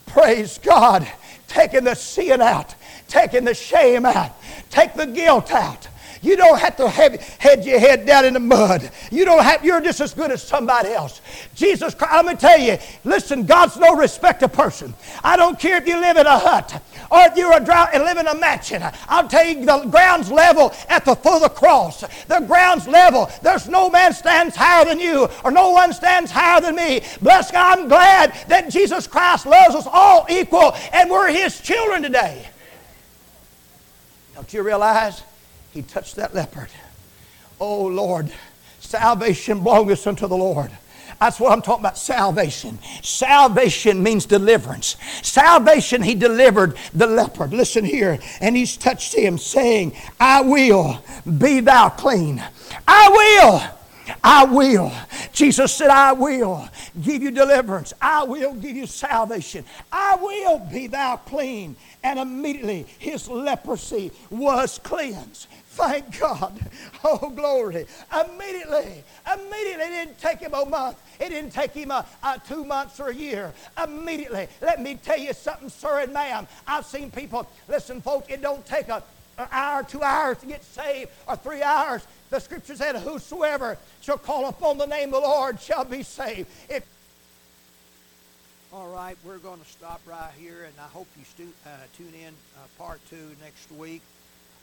Praise 0.06 0.58
God. 0.58 1.06
Taking 1.46 1.84
the 1.84 1.94
sin 1.94 2.40
out, 2.40 2.74
taking 3.08 3.44
the 3.44 3.54
shame 3.54 4.04
out, 4.04 4.32
take 4.70 4.94
the 4.94 5.06
guilt 5.06 5.52
out. 5.52 5.88
You 6.22 6.36
don't 6.36 6.58
have 6.58 6.76
to 6.76 6.88
have, 6.88 7.20
head 7.38 7.64
your 7.64 7.78
head 7.78 8.06
down 8.06 8.24
in 8.24 8.34
the 8.34 8.40
mud. 8.40 8.90
You 9.10 9.24
don't 9.24 9.42
have, 9.42 9.64
you're 9.64 9.80
just 9.80 10.00
as 10.00 10.14
good 10.14 10.30
as 10.30 10.42
somebody 10.42 10.90
else. 10.90 11.20
Jesus 11.54 11.94
Christ, 11.94 12.14
let 12.14 12.26
me 12.26 12.34
tell 12.34 12.58
you, 12.58 12.78
listen, 13.04 13.44
God's 13.44 13.76
no 13.76 13.94
respect 13.94 14.42
of 14.42 14.52
person. 14.52 14.94
I 15.22 15.36
don't 15.36 15.58
care 15.58 15.76
if 15.76 15.86
you 15.86 16.00
live 16.00 16.16
in 16.16 16.26
a 16.26 16.38
hut 16.38 16.82
or 17.10 17.20
if 17.22 17.36
you're 17.36 17.56
a 17.56 17.60
drought 17.60 17.90
and 17.92 18.04
live 18.04 18.16
in 18.16 18.26
a 18.26 18.34
mansion. 18.34 18.82
I'll 19.08 19.28
tell 19.28 19.44
you, 19.44 19.64
the 19.64 19.86
ground's 19.90 20.30
level 20.30 20.72
at 20.88 21.04
the 21.04 21.14
foot 21.14 21.36
of 21.36 21.42
the 21.42 21.48
cross. 21.48 22.00
The 22.26 22.40
ground's 22.40 22.88
level. 22.88 23.30
There's 23.42 23.68
no 23.68 23.90
man 23.90 24.12
stands 24.12 24.56
higher 24.56 24.84
than 24.84 24.98
you, 24.98 25.28
or 25.44 25.50
no 25.50 25.70
one 25.70 25.92
stands 25.92 26.30
higher 26.30 26.60
than 26.60 26.76
me. 26.76 27.02
Bless 27.20 27.50
God, 27.50 27.78
I'm 27.78 27.88
glad 27.88 28.34
that 28.48 28.70
Jesus 28.70 29.06
Christ 29.06 29.46
loves 29.46 29.74
us 29.74 29.86
all 29.90 30.26
equal, 30.28 30.74
and 30.92 31.10
we're 31.10 31.30
His 31.30 31.60
children 31.60 32.02
today. 32.02 32.48
Don't 34.34 34.52
you 34.52 34.62
realize? 34.62 35.22
He 35.76 35.82
touched 35.82 36.16
that 36.16 36.34
leopard. 36.34 36.70
Oh 37.60 37.84
Lord, 37.84 38.32
salvation 38.80 39.62
belongs 39.62 40.06
unto 40.06 40.26
the 40.26 40.36
Lord. 40.36 40.70
That's 41.20 41.38
what 41.38 41.52
I'm 41.52 41.62
talking 41.62 41.82
about 41.82 41.98
salvation. 41.98 42.78
Salvation 43.02 44.02
means 44.02 44.26
deliverance. 44.26 44.96
Salvation, 45.22 46.02
he 46.02 46.14
delivered 46.14 46.76
the 46.92 47.06
leopard. 47.06 47.52
Listen 47.52 47.84
here. 47.84 48.18
And 48.40 48.56
he's 48.56 48.76
touched 48.76 49.14
him, 49.14 49.38
saying, 49.38 49.96
I 50.20 50.42
will 50.42 51.02
be 51.38 51.60
thou 51.60 51.88
clean. 51.90 52.44
I 52.86 53.08
will. 53.08 53.62
I 54.22 54.44
will. 54.44 54.92
Jesus 55.32 55.72
said, 55.72 55.88
I 55.88 56.12
will 56.12 56.68
give 57.02 57.22
you 57.22 57.30
deliverance. 57.30 57.92
I 58.00 58.24
will 58.24 58.54
give 58.54 58.76
you 58.76 58.86
salvation. 58.86 59.64
I 59.90 60.16
will 60.16 60.58
be 60.58 60.86
thou 60.86 61.16
clean. 61.16 61.76
And 62.02 62.18
immediately 62.18 62.86
his 62.98 63.28
leprosy 63.28 64.12
was 64.30 64.78
cleansed. 64.82 65.46
Thank 65.76 66.18
God. 66.18 66.58
Oh, 67.08 67.30
glory. 67.30 67.86
Immediately, 68.12 69.04
immediately, 69.32 69.84
it 69.84 69.90
didn't 69.90 70.18
take 70.18 70.40
him 70.40 70.54
a 70.54 70.66
month. 70.66 71.00
It 71.20 71.28
didn't 71.28 71.52
take 71.52 71.70
him 71.72 71.92
a, 71.92 72.04
a, 72.24 72.40
two 72.48 72.64
months 72.64 72.98
or 72.98 73.10
a 73.10 73.14
year. 73.14 73.52
Immediately. 73.80 74.48
Let 74.60 74.82
me 74.82 74.96
tell 74.96 75.18
you 75.18 75.32
something, 75.32 75.68
sir 75.68 76.00
and 76.00 76.12
ma'am. 76.12 76.48
I've 76.66 76.84
seen 76.84 77.12
people, 77.12 77.48
listen, 77.68 78.00
folks, 78.00 78.28
it 78.28 78.42
don't 78.42 78.66
take 78.66 78.88
a, 78.88 79.04
an 79.38 79.46
hour, 79.52 79.84
two 79.84 80.02
hours 80.02 80.38
to 80.38 80.46
get 80.46 80.64
saved, 80.64 81.10
or 81.28 81.36
three 81.36 81.62
hours. 81.62 82.04
The 82.30 82.40
scripture 82.40 82.74
said, 82.74 82.96
Whosoever 82.96 83.78
shall 84.00 84.18
call 84.18 84.48
upon 84.48 84.78
the 84.78 84.86
name 84.86 85.14
of 85.14 85.22
the 85.22 85.28
Lord 85.28 85.60
shall 85.60 85.84
be 85.84 86.02
saved. 86.02 86.48
If 86.68 86.84
all 88.72 88.88
right, 88.88 89.16
we're 89.24 89.38
going 89.38 89.60
to 89.60 89.66
stop 89.66 90.00
right 90.06 90.32
here, 90.36 90.64
and 90.64 90.74
I 90.80 90.88
hope 90.88 91.06
you 91.16 91.24
stu- 91.24 91.52
uh, 91.64 91.70
tune 91.96 92.12
in 92.20 92.34
uh, 92.56 92.66
part 92.78 93.00
two 93.08 93.30
next 93.40 93.70
week. 93.70 94.02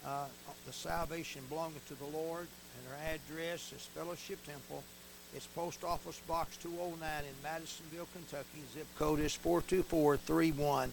Uh, 0.06 0.26
the 0.66 0.74
salvation 0.74 1.42
belonging 1.48 1.80
to 1.88 1.96
the 1.96 2.18
Lord, 2.18 2.48
and 2.76 2.84
our 2.92 3.14
address 3.14 3.72
is 3.74 3.88
Fellowship 3.96 4.38
Temple. 4.46 4.84
It's 5.34 5.48
Post 5.48 5.86
Office 5.86 6.20
Box 6.28 6.58
209 6.58 7.00
in 7.24 7.34
Madisonville, 7.42 8.08
Kentucky. 8.14 8.64
Zip 8.74 8.86
code 9.00 9.22
is 9.22 9.34
42431. 9.36 10.92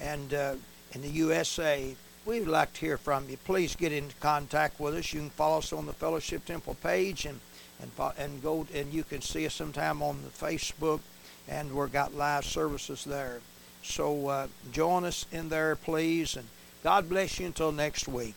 And 0.00 0.34
uh, 0.34 0.54
in 0.92 1.02
the 1.02 1.08
USA, 1.08 1.94
we'd 2.24 2.46
like 2.46 2.72
to 2.74 2.80
hear 2.80 2.96
from 2.96 3.28
you. 3.28 3.36
Please 3.44 3.76
get 3.76 3.92
in 3.92 4.08
contact 4.20 4.80
with 4.80 4.94
us. 4.94 5.12
You 5.12 5.20
can 5.20 5.30
follow 5.30 5.58
us 5.58 5.72
on 5.72 5.84
the 5.84 5.92
Fellowship 5.92 6.44
Temple 6.46 6.76
page 6.82 7.26
and 7.26 7.40
and 7.80 7.90
and 8.18 8.42
go 8.42 8.66
and 8.74 8.90
you 8.90 9.04
can 9.04 9.20
see 9.20 9.44
us 9.44 9.52
sometime 9.52 10.02
on 10.02 10.18
the 10.22 10.30
Facebook, 10.30 11.00
and 11.46 11.74
we've 11.74 11.92
got 11.92 12.14
live 12.14 12.46
services 12.46 13.04
there. 13.04 13.40
So 13.82 14.28
uh, 14.28 14.46
join 14.72 15.04
us 15.04 15.26
in 15.30 15.50
there, 15.50 15.76
please, 15.76 16.36
and 16.36 16.46
God 16.82 17.08
bless 17.10 17.38
you 17.38 17.46
until 17.46 17.70
next 17.70 18.08
week. 18.08 18.34